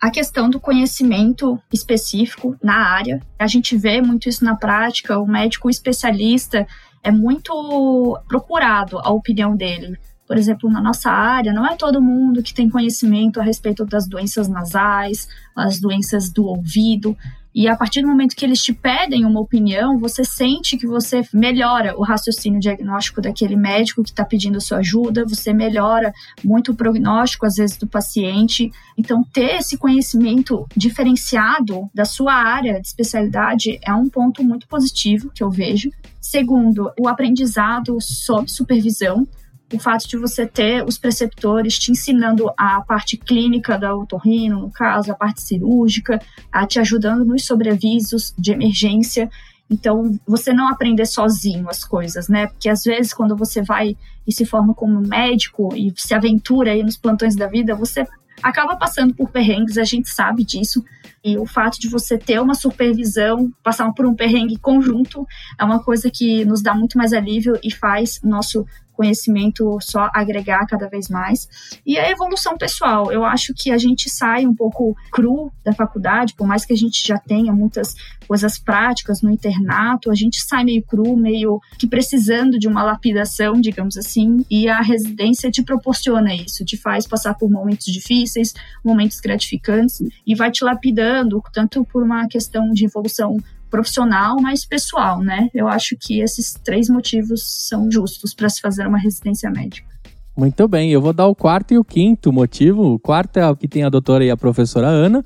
a 0.00 0.10
questão 0.10 0.50
do 0.50 0.58
conhecimento 0.58 1.56
específico 1.72 2.56
na 2.62 2.74
área, 2.74 3.20
a 3.38 3.46
gente 3.46 3.76
vê 3.76 4.02
muito 4.02 4.28
isso 4.28 4.44
na 4.44 4.56
prática. 4.56 5.18
O 5.18 5.26
médico 5.26 5.70
especialista 5.70 6.66
é 7.02 7.10
muito 7.10 8.18
procurado 8.28 8.98
a 8.98 9.10
opinião 9.10 9.56
dele 9.56 9.98
por 10.32 10.38
exemplo, 10.38 10.70
na 10.70 10.80
nossa 10.80 11.10
área, 11.10 11.52
não 11.52 11.66
é 11.66 11.76
todo 11.76 12.00
mundo 12.00 12.42
que 12.42 12.54
tem 12.54 12.70
conhecimento 12.70 13.38
a 13.38 13.42
respeito 13.42 13.84
das 13.84 14.08
doenças 14.08 14.48
nasais, 14.48 15.28
as 15.54 15.78
doenças 15.78 16.30
do 16.30 16.46
ouvido. 16.46 17.14
E 17.54 17.68
a 17.68 17.76
partir 17.76 18.00
do 18.00 18.08
momento 18.08 18.34
que 18.34 18.44
eles 18.44 18.62
te 18.62 18.72
pedem 18.72 19.26
uma 19.26 19.40
opinião, 19.40 19.98
você 19.98 20.24
sente 20.24 20.76
que 20.76 20.86
você 20.86 21.22
melhora 21.32 21.94
o 21.98 22.02
raciocínio 22.02 22.58
diagnóstico 22.58 23.20
daquele 23.20 23.56
médico 23.56 24.02
que 24.02 24.10
está 24.10 24.24
pedindo 24.24 24.60
sua 24.60 24.78
ajuda, 24.78 25.26
você 25.26 25.52
melhora 25.52 26.12
muito 26.42 26.72
o 26.72 26.74
prognóstico, 26.74 27.44
às 27.44 27.56
vezes, 27.56 27.76
do 27.76 27.86
paciente. 27.86 28.70
Então, 28.96 29.22
ter 29.22 29.56
esse 29.56 29.76
conhecimento 29.76 30.66
diferenciado 30.74 31.90
da 31.94 32.04
sua 32.04 32.32
área 32.32 32.80
de 32.80 32.86
especialidade 32.86 33.78
é 33.82 33.92
um 33.92 34.08
ponto 34.08 34.42
muito 34.42 34.66
positivo 34.66 35.30
que 35.34 35.42
eu 35.42 35.50
vejo. 35.50 35.90
Segundo, 36.20 36.90
o 36.98 37.08
aprendizado 37.08 37.98
sob 38.00 38.50
supervisão 38.50 39.26
o 39.72 39.78
fato 39.78 40.06
de 40.06 40.16
você 40.16 40.46
ter 40.46 40.84
os 40.84 40.98
preceptores 40.98 41.78
te 41.78 41.90
ensinando 41.90 42.52
a 42.56 42.80
parte 42.82 43.16
clínica 43.16 43.78
da 43.78 43.94
otorrino, 43.94 44.60
no 44.60 44.70
caso, 44.70 45.10
a 45.10 45.14
parte 45.14 45.42
cirúrgica, 45.42 46.20
a 46.50 46.66
te 46.66 46.78
ajudando 46.78 47.24
nos 47.24 47.44
sobreavisos 47.44 48.34
de 48.38 48.52
emergência. 48.52 49.30
Então, 49.70 50.18
você 50.26 50.52
não 50.52 50.68
aprender 50.68 51.06
sozinho 51.06 51.68
as 51.68 51.84
coisas, 51.84 52.28
né? 52.28 52.46
Porque 52.46 52.68
às 52.68 52.82
vezes, 52.82 53.14
quando 53.14 53.34
você 53.34 53.62
vai 53.62 53.96
e 54.26 54.32
se 54.32 54.44
forma 54.44 54.74
como 54.74 55.00
médico 55.00 55.74
e 55.74 55.92
se 55.96 56.14
aventura 56.14 56.72
aí 56.72 56.82
nos 56.82 56.96
plantões 56.96 57.34
da 57.34 57.46
vida, 57.46 57.74
você 57.74 58.06
acaba 58.42 58.76
passando 58.76 59.14
por 59.14 59.30
perrengues, 59.30 59.78
a 59.78 59.84
gente 59.84 60.10
sabe 60.10 60.44
disso. 60.44 60.84
E 61.24 61.38
o 61.38 61.46
fato 61.46 61.78
de 61.78 61.88
você 61.88 62.18
ter 62.18 62.40
uma 62.40 62.54
supervisão, 62.54 63.50
passar 63.62 63.90
por 63.92 64.04
um 64.04 64.14
perrengue 64.14 64.58
conjunto, 64.58 65.26
é 65.58 65.64
uma 65.64 65.82
coisa 65.82 66.10
que 66.10 66.44
nos 66.44 66.60
dá 66.60 66.74
muito 66.74 66.98
mais 66.98 67.12
alívio 67.12 67.58
e 67.62 67.72
faz 67.72 68.20
nosso 68.22 68.66
conhecimento 68.92 69.78
só 69.80 70.08
agregar 70.14 70.66
cada 70.66 70.88
vez 70.88 71.08
mais. 71.08 71.48
E 71.84 71.98
a 71.98 72.10
evolução 72.10 72.56
pessoal, 72.56 73.10
eu 73.10 73.24
acho 73.24 73.52
que 73.56 73.70
a 73.70 73.78
gente 73.78 74.08
sai 74.10 74.46
um 74.46 74.54
pouco 74.54 74.96
cru 75.10 75.52
da 75.64 75.72
faculdade, 75.72 76.34
por 76.34 76.46
mais 76.46 76.64
que 76.64 76.72
a 76.72 76.76
gente 76.76 77.06
já 77.06 77.18
tenha 77.18 77.52
muitas 77.52 77.94
coisas 78.26 78.58
práticas 78.58 79.22
no 79.22 79.30
internato, 79.30 80.10
a 80.10 80.14
gente 80.14 80.40
sai 80.40 80.64
meio 80.64 80.82
cru, 80.82 81.16
meio 81.16 81.60
que 81.78 81.86
precisando 81.86 82.58
de 82.58 82.68
uma 82.68 82.82
lapidação, 82.82 83.60
digamos 83.60 83.96
assim, 83.96 84.44
e 84.50 84.68
a 84.68 84.80
residência 84.80 85.50
te 85.50 85.62
proporciona 85.62 86.34
isso, 86.34 86.64
te 86.64 86.76
faz 86.76 87.06
passar 87.06 87.34
por 87.34 87.50
momentos 87.50 87.86
difíceis, 87.86 88.54
momentos 88.84 89.20
gratificantes 89.20 90.02
e 90.26 90.34
vai 90.34 90.50
te 90.50 90.64
lapidando, 90.64 91.42
tanto 91.52 91.84
por 91.84 92.02
uma 92.02 92.26
questão 92.28 92.70
de 92.70 92.84
evolução 92.84 93.36
profissional, 93.72 94.36
mas 94.38 94.66
pessoal, 94.66 95.20
né? 95.20 95.48
Eu 95.54 95.66
acho 95.66 95.96
que 95.98 96.20
esses 96.20 96.52
três 96.62 96.90
motivos 96.90 97.66
são 97.66 97.90
justos 97.90 98.34
para 98.34 98.50
se 98.50 98.60
fazer 98.60 98.86
uma 98.86 98.98
residência 98.98 99.50
médica. 99.50 99.90
Muito 100.36 100.68
bem, 100.68 100.90
eu 100.92 101.00
vou 101.00 101.14
dar 101.14 101.26
o 101.26 101.34
quarto 101.34 101.72
e 101.72 101.78
o 101.78 101.84
quinto 101.84 102.30
motivo. 102.30 102.94
O 102.94 102.98
quarto 102.98 103.38
é 103.38 103.48
o 103.48 103.56
que 103.56 103.66
tem 103.66 103.82
a 103.82 103.88
doutora 103.88 104.24
e 104.24 104.30
a 104.30 104.36
professora 104.36 104.86
Ana, 104.86 105.24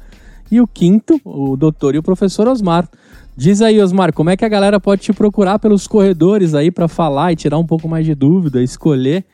e 0.50 0.60
o 0.60 0.66
quinto, 0.66 1.20
o 1.24 1.56
doutor 1.56 1.96
e 1.96 1.98
o 1.98 2.02
professor 2.02 2.46
Osmar. 2.46 2.88
Diz 3.36 3.60
aí, 3.60 3.82
Osmar, 3.82 4.12
como 4.12 4.30
é 4.30 4.36
que 4.36 4.44
a 4.44 4.48
galera 4.48 4.78
pode 4.78 5.02
te 5.02 5.12
procurar 5.12 5.58
pelos 5.58 5.88
corredores 5.88 6.54
aí 6.54 6.70
para 6.70 6.86
falar 6.86 7.32
e 7.32 7.36
tirar 7.36 7.58
um 7.58 7.66
pouco 7.66 7.88
mais 7.88 8.06
de 8.06 8.14
dúvida, 8.14 8.62
escolher 8.62 9.24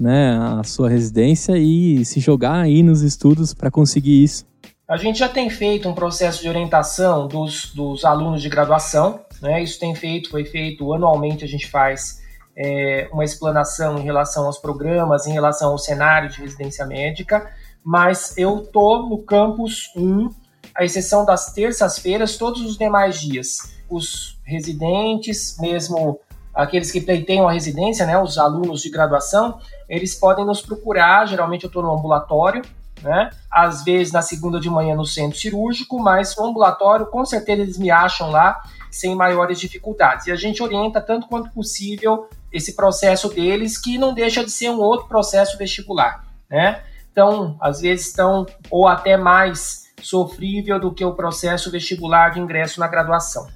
né, 0.00 0.38
a 0.38 0.64
sua 0.64 0.88
residência 0.88 1.56
e 1.58 2.02
se 2.04 2.18
jogar 2.18 2.60
aí 2.60 2.82
nos 2.82 3.02
estudos 3.02 3.52
para 3.52 3.70
conseguir 3.70 4.24
isso? 4.24 4.53
A 4.86 4.98
gente 4.98 5.18
já 5.18 5.28
tem 5.30 5.48
feito 5.48 5.88
um 5.88 5.94
processo 5.94 6.42
de 6.42 6.48
orientação 6.48 7.26
dos, 7.26 7.72
dos 7.74 8.04
alunos 8.04 8.42
de 8.42 8.50
graduação, 8.50 9.24
né? 9.40 9.62
Isso 9.62 9.80
tem 9.80 9.94
feito, 9.94 10.28
foi 10.28 10.44
feito 10.44 10.92
anualmente, 10.92 11.42
a 11.42 11.48
gente 11.48 11.70
faz 11.70 12.22
é, 12.54 13.08
uma 13.10 13.24
explanação 13.24 13.98
em 13.98 14.02
relação 14.02 14.44
aos 14.44 14.58
programas, 14.58 15.26
em 15.26 15.32
relação 15.32 15.72
ao 15.72 15.78
cenário 15.78 16.28
de 16.28 16.38
residência 16.38 16.84
médica, 16.84 17.50
mas 17.82 18.36
eu 18.36 18.60
tô 18.60 19.08
no 19.08 19.22
campus 19.22 19.90
1, 19.96 20.28
à 20.74 20.84
exceção 20.84 21.24
das 21.24 21.54
terças-feiras, 21.54 22.36
todos 22.36 22.60
os 22.60 22.76
demais 22.76 23.18
dias. 23.18 23.74
Os 23.88 24.38
residentes, 24.44 25.56
mesmo 25.58 26.20
aqueles 26.54 26.92
que 26.92 27.00
tenham 27.00 27.48
a 27.48 27.52
residência, 27.52 28.04
né, 28.04 28.20
os 28.20 28.36
alunos 28.36 28.82
de 28.82 28.90
graduação, 28.90 29.58
eles 29.88 30.14
podem 30.14 30.44
nos 30.44 30.60
procurar, 30.60 31.26
geralmente 31.26 31.64
eu 31.64 31.68
estou 31.68 31.82
no 31.82 31.90
ambulatório, 31.90 32.62
né? 33.04 33.30
Às 33.50 33.84
vezes 33.84 34.12
na 34.12 34.22
segunda 34.22 34.58
de 34.58 34.68
manhã 34.68 34.96
no 34.96 35.04
centro 35.04 35.38
cirúrgico, 35.38 36.00
mas 36.00 36.36
o 36.36 36.44
ambulatório, 36.44 37.06
com 37.06 37.24
certeza 37.24 37.62
eles 37.62 37.78
me 37.78 37.90
acham 37.90 38.30
lá 38.30 38.60
sem 38.90 39.14
maiores 39.14 39.60
dificuldades. 39.60 40.26
E 40.26 40.32
a 40.32 40.36
gente 40.36 40.62
orienta 40.62 41.00
tanto 41.00 41.28
quanto 41.28 41.50
possível 41.50 42.28
esse 42.50 42.74
processo 42.74 43.28
deles, 43.28 43.76
que 43.76 43.98
não 43.98 44.14
deixa 44.14 44.42
de 44.42 44.50
ser 44.50 44.70
um 44.70 44.80
outro 44.80 45.06
processo 45.06 45.58
vestibular, 45.58 46.24
né? 46.48 46.82
Então, 47.12 47.56
às 47.60 47.80
vezes 47.80 48.08
estão 48.08 48.46
ou 48.70 48.88
até 48.88 49.16
mais 49.16 49.84
sofrível 50.00 50.80
do 50.80 50.92
que 50.92 51.04
o 51.04 51.14
processo 51.14 51.70
vestibular 51.70 52.30
de 52.30 52.40
ingresso 52.40 52.80
na 52.80 52.88
graduação. 52.88 53.46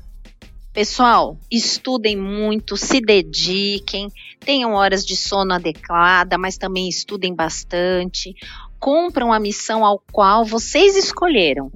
Pessoal, 0.73 1.37
estudem 1.51 2.17
muito, 2.17 2.77
se 2.77 3.01
dediquem, 3.01 4.13
tenham 4.39 4.75
horas 4.75 5.05
de 5.05 5.17
sono 5.17 5.55
adequada, 5.55 6.39
mas 6.39 6.57
também 6.57 6.89
estudem 6.89 7.35
bastante 7.35 8.35
cumpram 8.79 9.33
a 9.33 9.41
missão 9.41 9.85
ao 9.85 10.03
qual 10.12 10.45
vocês 10.45 10.97
escolheram. 10.97 11.71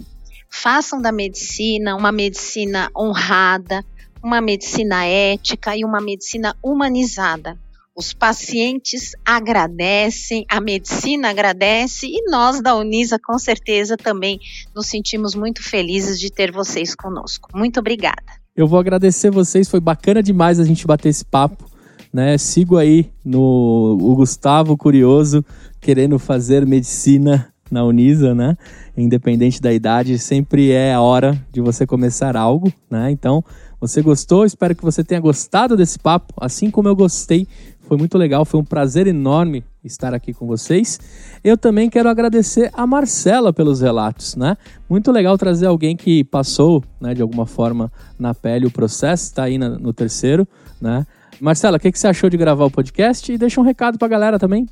Façam 0.49 1.01
da 1.01 1.11
medicina 1.11 1.97
uma 1.97 2.13
medicina 2.13 2.91
honrada, 2.97 3.85
uma 4.23 4.41
medicina 4.41 5.05
ética 5.05 5.77
e 5.77 5.85
uma 5.85 6.01
medicina 6.01 6.55
humanizada. 6.63 7.59
Os 7.95 8.15
pacientes 8.15 9.13
agradecem, 9.23 10.47
a 10.49 10.61
medicina 10.61 11.29
agradece 11.29 12.07
e 12.07 12.31
nós 12.31 12.63
da 12.63 12.75
Unisa 12.75 13.19
com 13.19 13.39
certeza 13.39 13.99
também 13.99 14.41
nos 14.75 14.87
sentimos 14.87 15.35
muito 15.35 15.63
felizes 15.63 16.19
de 16.19 16.31
ter 16.31 16.51
vocês 16.51 16.95
conosco. 16.95 17.51
Muito 17.55 17.81
obrigada. 17.81 18.23
Eu 18.57 18.67
vou 18.67 18.79
agradecer 18.79 19.31
vocês, 19.31 19.69
foi 19.69 19.81
bacana 19.81 20.23
demais 20.23 20.59
a 20.59 20.65
gente 20.65 20.87
bater 20.87 21.11
esse 21.11 21.25
papo. 21.25 21.72
Né? 22.13 22.37
Sigo 22.37 22.77
aí 22.77 23.11
no 23.25 23.99
o 24.01 24.15
Gustavo 24.15 24.77
Curioso, 24.77 25.45
querendo 25.81 26.19
fazer 26.19 26.67
medicina 26.67 27.53
na 27.71 27.83
Unisa, 27.85 28.35
né? 28.35 28.57
Independente 28.97 29.61
da 29.61 29.73
idade, 29.73 30.19
sempre 30.19 30.71
é 30.71 30.93
a 30.93 31.01
hora 31.01 31.41
de 31.51 31.61
você 31.63 31.87
começar 31.87 32.37
algo, 32.37 32.71
né? 32.91 33.11
Então, 33.11 33.43
você 33.81 34.03
gostou? 34.03 34.45
Espero 34.45 34.77
que 34.77 34.83
você 34.83 35.03
tenha 35.03 35.21
gostado 35.21 35.75
desse 35.75 35.99
papo, 35.99 36.35
assim 36.39 36.71
como 36.71 36.89
eu 36.89 36.95
gostei. 36.95 37.49
Foi 37.81 37.97
muito 37.97 38.17
legal, 38.19 38.45
foi 38.45 38.61
um 38.61 38.65
prazer 38.65 39.07
enorme 39.07 39.65
estar 39.83 40.15
aqui 40.15 40.33
com 40.33 40.47
vocês. 40.47 41.01
Eu 41.43 41.57
também 41.57 41.91
quero 41.91 42.09
agradecer 42.09 42.71
a 42.75 42.87
Marcela 42.87 43.53
pelos 43.53 43.81
relatos, 43.81 44.37
né? 44.37 44.57
Muito 44.89 45.11
legal 45.11 45.37
trazer 45.37 45.67
alguém 45.67 45.97
que 45.97 46.23
passou, 46.25 46.85
né, 47.01 47.15
de 47.15 47.23
alguma 47.23 47.47
forma 47.47 47.91
na 48.19 48.35
pele 48.35 48.67
o 48.67 48.71
processo, 48.71 49.25
está 49.25 49.45
aí 49.45 49.59
no 49.59 49.93
terceiro, 49.93 50.47
né? 50.81 51.07
Marcela, 51.41 51.77
o 51.77 51.81
que, 51.81 51.91
que 51.91 51.99
você 51.99 52.09
achou 52.09 52.31
de 52.31 52.37
gravar 52.37 52.65
o 52.65 52.71
podcast? 52.71 53.33
E 53.33 53.39
deixa 53.39 53.61
um 53.61 53.65
recado 53.65 53.99
para 53.99 54.07
a 54.07 54.11
galera 54.11 54.39
também. 54.39 54.67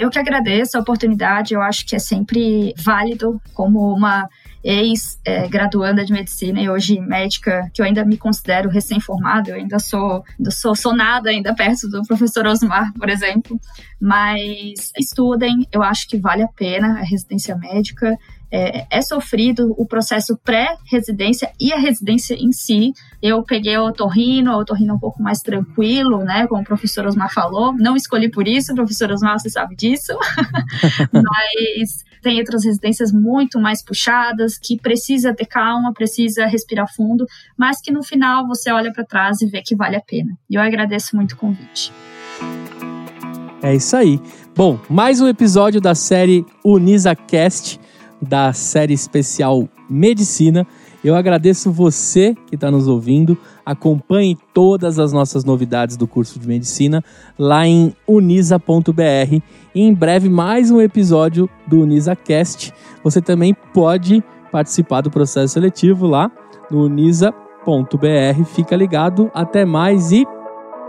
Eu 0.00 0.08
que 0.08 0.18
agradeço 0.18 0.78
a 0.78 0.80
oportunidade, 0.80 1.52
eu 1.52 1.60
acho 1.60 1.84
que 1.84 1.94
é 1.94 1.98
sempre 1.98 2.72
válido 2.78 3.38
como 3.52 3.92
uma 3.94 4.26
ex-graduanda 4.64 6.04
de 6.06 6.12
medicina 6.12 6.58
e 6.58 6.70
hoje 6.70 6.98
médica, 7.00 7.70
que 7.74 7.82
eu 7.82 7.86
ainda 7.86 8.02
me 8.02 8.16
considero 8.16 8.70
recém-formada, 8.70 9.50
eu 9.50 9.56
ainda 9.56 9.78
sou, 9.78 10.24
sou, 10.50 10.74
sou 10.74 10.96
nada 10.96 11.28
ainda 11.28 11.54
perto 11.54 11.86
do 11.86 12.00
professor 12.02 12.46
Osmar, 12.46 12.90
por 12.94 13.10
exemplo. 13.10 13.60
Mas 14.00 14.90
estudem, 14.98 15.68
eu 15.70 15.82
acho 15.82 16.08
que 16.08 16.16
vale 16.16 16.42
a 16.42 16.48
pena 16.48 17.00
a 17.00 17.04
residência 17.04 17.54
médica 17.54 18.16
é, 18.50 18.86
é 18.90 19.02
sofrido 19.02 19.74
o 19.78 19.86
processo 19.86 20.38
pré-residência 20.44 21.50
e 21.60 21.72
a 21.72 21.78
residência 21.78 22.34
em 22.34 22.52
si. 22.52 22.92
Eu 23.22 23.42
peguei 23.42 23.76
o 23.78 23.86
otorrino, 23.86 24.52
o 24.52 24.60
otorrino 24.60 24.92
é 24.92 24.94
um 24.94 24.98
pouco 24.98 25.22
mais 25.22 25.38
tranquilo, 25.38 26.24
né? 26.24 26.46
Como 26.46 26.62
o 26.62 26.64
professor 26.64 27.06
Osmar 27.06 27.32
falou. 27.32 27.72
Não 27.74 27.96
escolhi 27.96 28.30
por 28.30 28.48
isso, 28.48 28.74
professor 28.74 29.10
Osmar, 29.12 29.38
você 29.38 29.50
sabe 29.50 29.76
disso. 29.76 30.12
Mas 31.12 32.04
tem 32.22 32.38
outras 32.38 32.64
residências 32.64 33.12
muito 33.12 33.58
mais 33.58 33.82
puxadas, 33.82 34.58
que 34.58 34.78
precisa 34.78 35.34
ter 35.34 35.46
calma, 35.46 35.92
precisa 35.92 36.46
respirar 36.46 36.86
fundo, 36.94 37.24
mas 37.56 37.80
que 37.80 37.90
no 37.90 38.02
final 38.02 38.46
você 38.46 38.70
olha 38.70 38.92
para 38.92 39.04
trás 39.04 39.40
e 39.40 39.46
vê 39.46 39.62
que 39.62 39.74
vale 39.74 39.96
a 39.96 40.02
pena. 40.02 40.36
E 40.48 40.54
eu 40.54 40.60
agradeço 40.60 41.16
muito 41.16 41.32
o 41.32 41.36
convite. 41.36 41.90
É 43.62 43.74
isso 43.74 43.96
aí. 43.96 44.20
Bom, 44.54 44.78
mais 44.88 45.20
um 45.20 45.28
episódio 45.28 45.80
da 45.80 45.94
série 45.94 46.44
UnisaCast 46.64 47.80
da 48.20 48.52
série 48.52 48.94
especial 48.94 49.68
Medicina. 49.88 50.66
Eu 51.02 51.16
agradeço 51.16 51.72
você 51.72 52.34
que 52.46 52.54
está 52.54 52.70
nos 52.70 52.86
ouvindo. 52.86 53.36
Acompanhe 53.64 54.36
todas 54.52 54.98
as 54.98 55.12
nossas 55.12 55.44
novidades 55.44 55.96
do 55.96 56.06
curso 56.06 56.38
de 56.38 56.46
medicina 56.46 57.02
lá 57.38 57.66
em 57.66 57.94
unisa.br. 58.06 59.40
Em 59.74 59.94
breve, 59.94 60.28
mais 60.28 60.70
um 60.70 60.80
episódio 60.80 61.48
do 61.66 61.80
UnisaCast. 61.80 62.72
Você 63.02 63.20
também 63.20 63.54
pode 63.72 64.22
participar 64.52 65.00
do 65.00 65.10
processo 65.10 65.54
seletivo 65.54 66.06
lá 66.06 66.30
no 66.70 66.84
unisa.br. 66.84 68.44
Fica 68.54 68.76
ligado. 68.76 69.30
Até 69.34 69.64
mais 69.64 70.12
e 70.12 70.26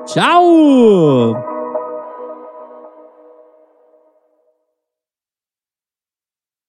tchau! 0.05 1.50